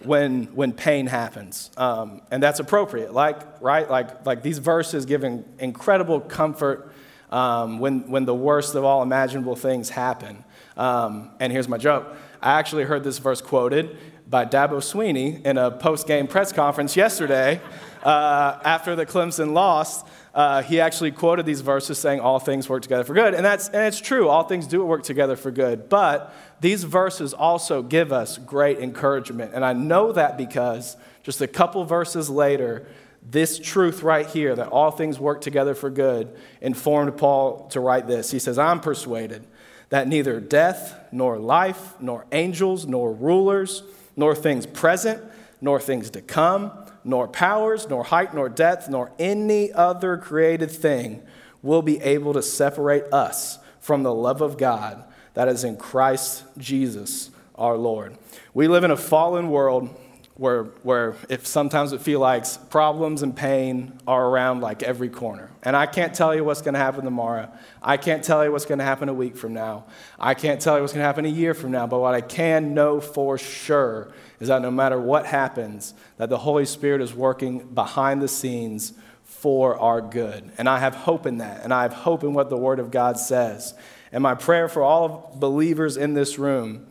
when, 0.00 0.44
when 0.54 0.72
pain 0.72 1.06
happens, 1.06 1.70
um, 1.76 2.20
and 2.30 2.42
that's 2.42 2.58
appropriate. 2.58 3.14
Like, 3.14 3.38
right? 3.62 3.88
Like, 3.88 4.26
like 4.26 4.42
these 4.42 4.58
verses 4.58 5.06
give 5.06 5.22
incredible 5.58 6.20
comfort 6.20 6.92
um, 7.30 7.78
when, 7.78 8.10
when 8.10 8.24
the 8.24 8.34
worst 8.34 8.74
of 8.74 8.84
all 8.84 9.02
imaginable 9.02 9.54
things 9.54 9.90
happen. 9.90 10.44
Um, 10.76 11.30
and 11.40 11.52
here's 11.52 11.68
my 11.68 11.78
joke. 11.78 12.16
I 12.42 12.58
actually 12.58 12.84
heard 12.84 13.04
this 13.04 13.18
verse 13.18 13.40
quoted 13.40 13.96
by 14.28 14.44
Dabo 14.44 14.78
Swinney 14.78 15.44
in 15.44 15.56
a 15.56 15.70
post 15.70 16.06
game 16.06 16.26
press 16.26 16.52
conference 16.52 16.96
yesterday 16.96 17.60
uh, 18.02 18.58
after 18.64 18.96
the 18.96 19.06
Clemson 19.06 19.52
loss. 19.52 20.02
uh, 20.34 20.62
he 20.62 20.80
actually 20.80 21.12
quoted 21.12 21.46
these 21.46 21.60
verses 21.60 21.98
saying, 21.98 22.20
All 22.20 22.38
things 22.38 22.68
work 22.68 22.82
together 22.82 23.04
for 23.04 23.14
good. 23.14 23.34
And, 23.34 23.44
that's, 23.44 23.68
and 23.68 23.82
it's 23.82 24.00
true, 24.00 24.28
all 24.28 24.44
things 24.44 24.66
do 24.66 24.84
work 24.84 25.02
together 25.02 25.36
for 25.36 25.50
good. 25.50 25.88
But 25.88 26.34
these 26.60 26.84
verses 26.84 27.32
also 27.32 27.82
give 27.82 28.12
us 28.12 28.38
great 28.38 28.78
encouragement. 28.78 29.52
And 29.54 29.64
I 29.64 29.72
know 29.72 30.12
that 30.12 30.36
because 30.36 30.96
just 31.22 31.40
a 31.40 31.46
couple 31.46 31.84
verses 31.84 32.28
later, 32.28 32.86
this 33.22 33.58
truth 33.58 34.02
right 34.02 34.26
here, 34.26 34.54
that 34.54 34.68
all 34.68 34.90
things 34.90 35.18
work 35.18 35.40
together 35.40 35.74
for 35.74 35.90
good, 35.90 36.36
informed 36.60 37.16
Paul 37.16 37.68
to 37.68 37.80
write 37.80 38.06
this. 38.06 38.30
He 38.30 38.38
says, 38.38 38.58
I'm 38.58 38.80
persuaded 38.80 39.46
that 39.88 40.08
neither 40.08 40.40
death, 40.40 40.98
nor 41.12 41.38
life, 41.38 41.94
nor 42.00 42.26
angels, 42.32 42.86
nor 42.86 43.12
rulers, 43.12 43.82
nor 44.16 44.34
things 44.34 44.66
present, 44.66 45.22
nor 45.60 45.78
things 45.78 46.10
to 46.10 46.20
come 46.20 46.72
nor 47.06 47.28
powers, 47.28 47.88
nor 47.88 48.02
height, 48.02 48.34
nor 48.34 48.48
depth, 48.48 48.88
nor 48.88 49.12
any 49.18 49.72
other 49.72 50.16
created 50.18 50.70
thing 50.70 51.22
will 51.62 51.80
be 51.80 52.00
able 52.00 52.34
to 52.34 52.42
separate 52.42 53.04
us 53.12 53.60
from 53.80 54.02
the 54.02 54.12
love 54.12 54.40
of 54.40 54.58
God 54.58 55.04
that 55.34 55.46
is 55.46 55.62
in 55.62 55.76
Christ 55.76 56.42
Jesus 56.58 57.30
our 57.54 57.76
Lord. 57.76 58.16
We 58.52 58.66
live 58.66 58.82
in 58.82 58.90
a 58.90 58.96
fallen 58.96 59.50
world 59.50 59.88
where, 60.36 60.64
where 60.82 61.16
if 61.30 61.46
sometimes 61.46 61.94
it 61.94 62.00
feels 62.02 62.20
like 62.20 62.44
problems 62.68 63.22
and 63.22 63.34
pain 63.34 63.98
are 64.06 64.26
around 64.26 64.60
like 64.60 64.82
every 64.82 65.08
corner. 65.08 65.50
And 65.62 65.74
I 65.74 65.86
can't 65.86 66.14
tell 66.14 66.34
you 66.34 66.44
what's 66.44 66.60
going 66.60 66.74
to 66.74 66.80
happen 66.80 67.04
tomorrow. 67.04 67.50
I 67.82 67.96
can't 67.96 68.22
tell 68.22 68.44
you 68.44 68.52
what's 68.52 68.66
going 68.66 68.78
to 68.78 68.84
happen 68.84 69.08
a 69.08 69.14
week 69.14 69.36
from 69.36 69.54
now. 69.54 69.84
I 70.18 70.34
can't 70.34 70.60
tell 70.60 70.76
you 70.76 70.82
what's 70.82 70.92
going 70.92 71.02
to 71.02 71.06
happen 71.06 71.24
a 71.24 71.30
year 71.30 71.54
from 71.54 71.70
now. 71.70 71.86
But 71.86 72.00
what 72.00 72.14
I 72.14 72.20
can 72.20 72.74
know 72.74 73.00
for 73.00 73.38
sure 73.38 74.12
is 74.38 74.48
that 74.48 74.60
no 74.60 74.70
matter 74.70 75.00
what 75.00 75.24
happens, 75.24 75.94
that 76.18 76.28
the 76.28 76.38
Holy 76.38 76.66
Spirit 76.66 77.00
is 77.00 77.14
working 77.14 77.60
behind 77.68 78.20
the 78.20 78.28
scenes 78.28 78.92
for 79.24 79.78
our 79.78 80.02
good. 80.02 80.52
And 80.58 80.68
I 80.68 80.80
have 80.80 80.94
hope 80.94 81.24
in 81.24 81.38
that. 81.38 81.62
And 81.64 81.72
I 81.72 81.82
have 81.82 81.94
hope 81.94 82.22
in 82.22 82.34
what 82.34 82.50
the 82.50 82.58
Word 82.58 82.78
of 82.78 82.90
God 82.90 83.18
says. 83.18 83.72
And 84.12 84.22
my 84.22 84.34
prayer 84.34 84.68
for 84.68 84.82
all 84.82 85.34
believers 85.38 85.96
in 85.96 86.12
this 86.12 86.38
room 86.38 86.86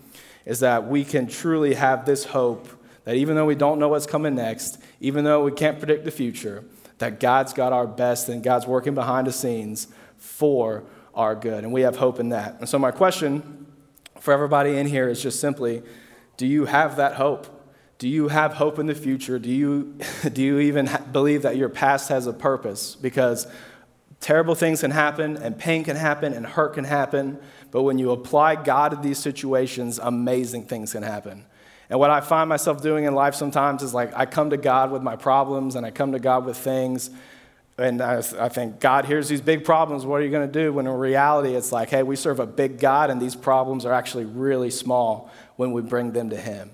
is 0.46 0.62
that 0.62 0.88
we 0.88 1.06
can 1.06 1.28
truly 1.28 1.76
have 1.76 2.06
this 2.06 2.26
hope 2.26 2.68
that 3.06 3.16
even 3.16 3.36
though 3.36 3.46
we 3.46 3.56
don't 3.56 3.80
know 3.80 3.88
what's 3.88 4.06
coming 4.06 4.36
next, 4.36 4.78
even 5.00 5.24
though 5.24 5.44
we 5.44 5.52
can't 5.52 5.80
predict 5.80 6.06
the 6.06 6.12
future, 6.12 6.66
that 6.98 7.20
God's 7.20 7.54
got 7.54 7.72
our 7.72 7.88
best 7.88 8.30
and 8.30 8.44
God's 8.44 8.68
working 8.68 8.94
behind 8.94 9.28
the 9.28 9.32
scenes 9.32 9.88
for 10.18 10.84
our 11.14 11.36
good. 11.36 11.64
And 11.64 11.72
we 11.72 11.82
have 11.82 11.98
hope 11.98 12.20
in 12.20 12.30
that. 12.30 12.58
And 12.60 12.68
so, 12.68 12.78
my 12.78 12.92
question 12.92 13.68
for 14.20 14.34
everybody 14.34 14.78
in 14.78 14.88
here 14.88 15.08
is 15.08 15.22
just 15.22 15.40
simply 15.40 15.84
do 16.38 16.46
you 16.46 16.66
have 16.66 16.98
that 16.98 17.14
hope? 17.14 17.48
Do 17.98 18.10
you 18.10 18.28
have 18.28 18.54
hope 18.54 18.78
in 18.78 18.88
the 18.88 18.96
future? 18.96 19.40
Do 19.40 19.50
you, 19.50 19.98
do 20.34 20.42
you 20.42 20.60
even 20.60 20.90
believe 21.12 21.44
that 21.44 21.56
your 21.56 21.70
past 21.70 22.10
has 22.10 22.28
a 22.28 22.34
purpose? 22.34 22.96
Because 22.96 23.48
terrible 24.20 24.56
things 24.56 24.82
can 24.82 24.92
happen, 24.92 25.38
and 25.38 25.58
pain 25.58 25.84
can 25.84 25.96
happen, 25.96 26.34
and 26.34 26.46
hurt 26.46 26.74
can 26.74 26.84
happen. 26.84 27.40
But 27.72 27.84
when 27.84 27.98
you 27.98 28.12
apply 28.12 28.56
God 28.56 28.90
to 28.90 28.98
these 28.98 29.20
situations, 29.20 30.00
amazing 30.00 30.66
things 30.66 30.92
can 30.94 31.04
happen. 31.04 31.46
And 31.90 32.00
what 32.00 32.10
I 32.10 32.22
find 32.22 32.50
myself 32.50 32.82
doing 32.82 33.06
in 33.06 33.14
life 33.14 33.36
sometimes 33.36 33.84
is 33.84 33.94
like 33.94 34.12
I 34.16 34.26
come 34.26 34.50
to 34.50 34.58
God 34.58 34.92
with 34.92 35.02
my 35.02 35.16
problems 35.16 35.76
and 35.76 35.86
I 35.86 35.92
come 35.92 36.14
to 36.14 36.20
God 36.20 36.46
with 36.46 36.58
things. 36.58 37.12
And 37.78 38.02
I, 38.02 38.20
I 38.40 38.50
think, 38.50 38.80
God, 38.80 39.06
here's 39.06 39.28
these 39.28 39.42
big 39.42 39.66
problems. 39.66 40.06
What 40.06 40.22
are 40.22 40.24
you 40.24 40.32
going 40.32 40.50
to 40.50 40.60
do? 40.64 40.72
When 40.72 40.88
in 40.88 40.94
reality, 40.94 41.56
it's 41.56 41.74
like, 41.74 41.90
hey, 41.90 42.04
we 42.04 42.16
serve 42.16 42.40
a 42.40 42.46
big 42.46 42.80
God, 42.80 43.10
and 43.10 43.22
these 43.22 43.36
problems 43.36 43.86
are 43.86 43.92
actually 43.92 44.24
really 44.24 44.70
small 44.70 45.30
when 45.58 45.74
we 45.74 45.82
bring 45.82 46.14
them 46.14 46.30
to 46.30 46.38
Him. 46.38 46.72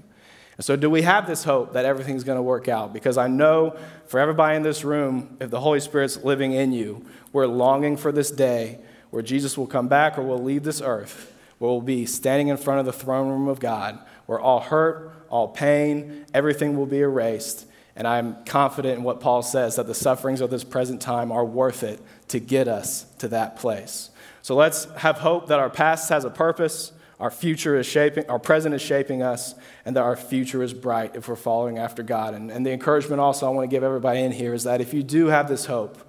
And 0.58 0.63
so, 0.63 0.76
do 0.76 0.91
we 0.91 1.02
have 1.02 1.26
this 1.26 1.43
hope 1.43 1.74
that 1.74 1.86
everything's 1.86 2.24
going 2.24 2.36
to 2.36 2.43
work 2.43 2.67
out? 2.67 2.93
Because 2.93 3.17
I 3.17 3.28
know 3.28 3.76
for 4.06 4.19
everybody 4.19 4.56
in 4.58 4.62
this 4.62 4.84
room, 4.84 5.38
if 5.39 5.50
the 5.50 5.60
Holy 5.60 5.80
Spirit's 5.80 6.24
living 6.24 6.52
in 6.52 6.71
you, 6.71 7.04
we're 7.34 7.47
longing 7.47 7.97
for 7.97 8.12
this 8.12 8.30
day 8.30 8.78
where 9.10 9.24
Jesus 9.24 9.58
will 9.58 9.65
come 9.65 9.88
back 9.88 10.19
or 10.19 10.21
will 10.21 10.41
leave 10.41 10.63
this 10.63 10.80
earth, 10.80 11.34
where 11.62 11.69
we'll 11.69 11.80
be 11.80 12.08
standing 12.08 12.47
in 12.47 12.58
front 12.58 12.80
of 12.80 12.88
the 12.88 12.91
throne 12.91 13.30
room 13.30 13.47
of 13.47 13.60
God 13.60 14.00
where 14.26 14.39
all 14.39 14.62
hurt, 14.62 15.13
all 15.30 15.47
pain, 15.47 16.26
everything 16.34 16.76
will 16.76 16.88
be 16.88 17.02
erased. 17.02 17.67
And 17.95 18.08
I'm 18.08 18.43
confident 18.45 18.97
in 18.97 19.04
what 19.04 19.19
Paul 19.19 19.43
says 19.43 19.76
that 19.76 19.86
the 19.86 19.93
sufferings 19.93 20.41
of 20.41 20.50
this 20.50 20.63
present 20.63 21.02
time 21.02 21.32
are 21.32 21.45
worth 21.45 21.84
it 21.84 22.02
to 22.30 22.39
get 22.39 22.67
us 22.67 23.04
to 23.19 23.28
that 23.28 23.58
place. 23.58 24.10
So 24.41 24.56
let's 24.56 24.86
have 24.95 25.17
hope 25.17 25.50
that 25.50 25.60
our 25.60 25.69
past 25.69 26.10
has 26.10 26.26
a 26.26 26.32
purpose, 26.32 26.93
our 27.19 27.30
future 27.30 27.78
is 27.78 27.86
shaping, 27.86 28.28
our 28.28 28.39
present 28.39 28.74
is 28.74 28.82
shaping 28.82 29.21
us, 29.21 29.54
and 29.86 29.95
that 29.95 30.02
our 30.02 30.15
future 30.15 30.63
is 30.63 30.74
bright 30.74 31.15
if 31.15 31.28
we're 31.28 31.36
following 31.36 31.78
after 31.78 32.02
God. 32.02 32.34
And, 32.34 32.50
and 32.50 32.65
the 32.65 32.71
encouragement 32.71 33.21
also 33.21 33.45
I 33.45 33.52
want 33.52 33.69
to 33.69 33.76
give 33.76 33.84
everybody 33.84 34.21
in 34.21 34.32
here 34.32 34.56
is 34.56 34.63
that 34.63 34.82
if 34.82 34.95
you 34.95 35.04
do 35.04 35.28
have 35.28 35.47
this 35.47 35.67
hope, 35.67 36.00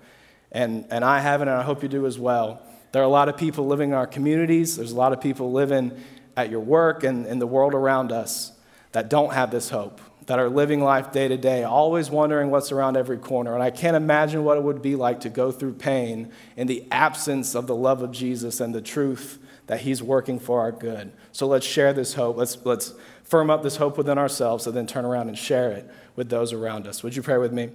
and, 0.50 0.86
and 0.88 1.04
I 1.04 1.20
have 1.20 1.42
it, 1.42 1.48
and 1.48 1.58
I 1.58 1.62
hope 1.62 1.82
you 1.82 1.90
do 1.90 2.06
as 2.06 2.18
well, 2.18 2.62
there 2.92 3.02
are 3.02 3.06
a 3.06 3.08
lot 3.08 3.28
of 3.28 3.36
people 3.36 3.66
living 3.66 3.90
in 3.90 3.94
our 3.94 4.06
communities, 4.06 4.76
there's 4.76 4.92
a 4.92 4.96
lot 4.96 5.12
of 5.12 5.20
people 5.20 5.50
living 5.50 5.92
at 6.36 6.50
your 6.50 6.60
work 6.60 7.04
and 7.04 7.26
in 7.26 7.38
the 7.38 7.46
world 7.46 7.74
around 7.74 8.12
us 8.12 8.52
that 8.92 9.08
don't 9.08 9.32
have 9.32 9.50
this 9.50 9.70
hope, 9.70 10.00
that 10.26 10.38
are 10.38 10.48
living 10.48 10.82
life 10.82 11.10
day 11.12 11.28
to 11.28 11.36
day, 11.36 11.64
always 11.64 12.10
wondering 12.10 12.50
what's 12.50 12.70
around 12.70 12.96
every 12.96 13.18
corner. 13.18 13.54
And 13.54 13.62
I 13.62 13.70
can't 13.70 13.96
imagine 13.96 14.44
what 14.44 14.56
it 14.56 14.62
would 14.62 14.82
be 14.82 14.96
like 14.96 15.20
to 15.20 15.30
go 15.30 15.50
through 15.50 15.74
pain 15.74 16.30
in 16.56 16.66
the 16.66 16.86
absence 16.90 17.54
of 17.54 17.66
the 17.66 17.74
love 17.74 18.02
of 18.02 18.12
Jesus 18.12 18.60
and 18.60 18.74
the 18.74 18.82
truth 18.82 19.38
that 19.66 19.80
He's 19.80 20.02
working 20.02 20.38
for 20.38 20.60
our 20.60 20.72
good. 20.72 21.12
So 21.32 21.46
let's 21.46 21.66
share 21.66 21.92
this 21.92 22.14
hope. 22.14 22.36
Let's, 22.36 22.58
let's 22.64 22.94
firm 23.24 23.50
up 23.50 23.62
this 23.62 23.76
hope 23.76 23.96
within 23.96 24.18
ourselves 24.18 24.66
and 24.66 24.76
then 24.76 24.86
turn 24.86 25.04
around 25.04 25.28
and 25.28 25.38
share 25.38 25.70
it 25.72 25.90
with 26.14 26.28
those 26.28 26.52
around 26.52 26.86
us. 26.86 27.02
Would 27.02 27.16
you 27.16 27.22
pray 27.22 27.38
with 27.38 27.52
me? 27.52 27.70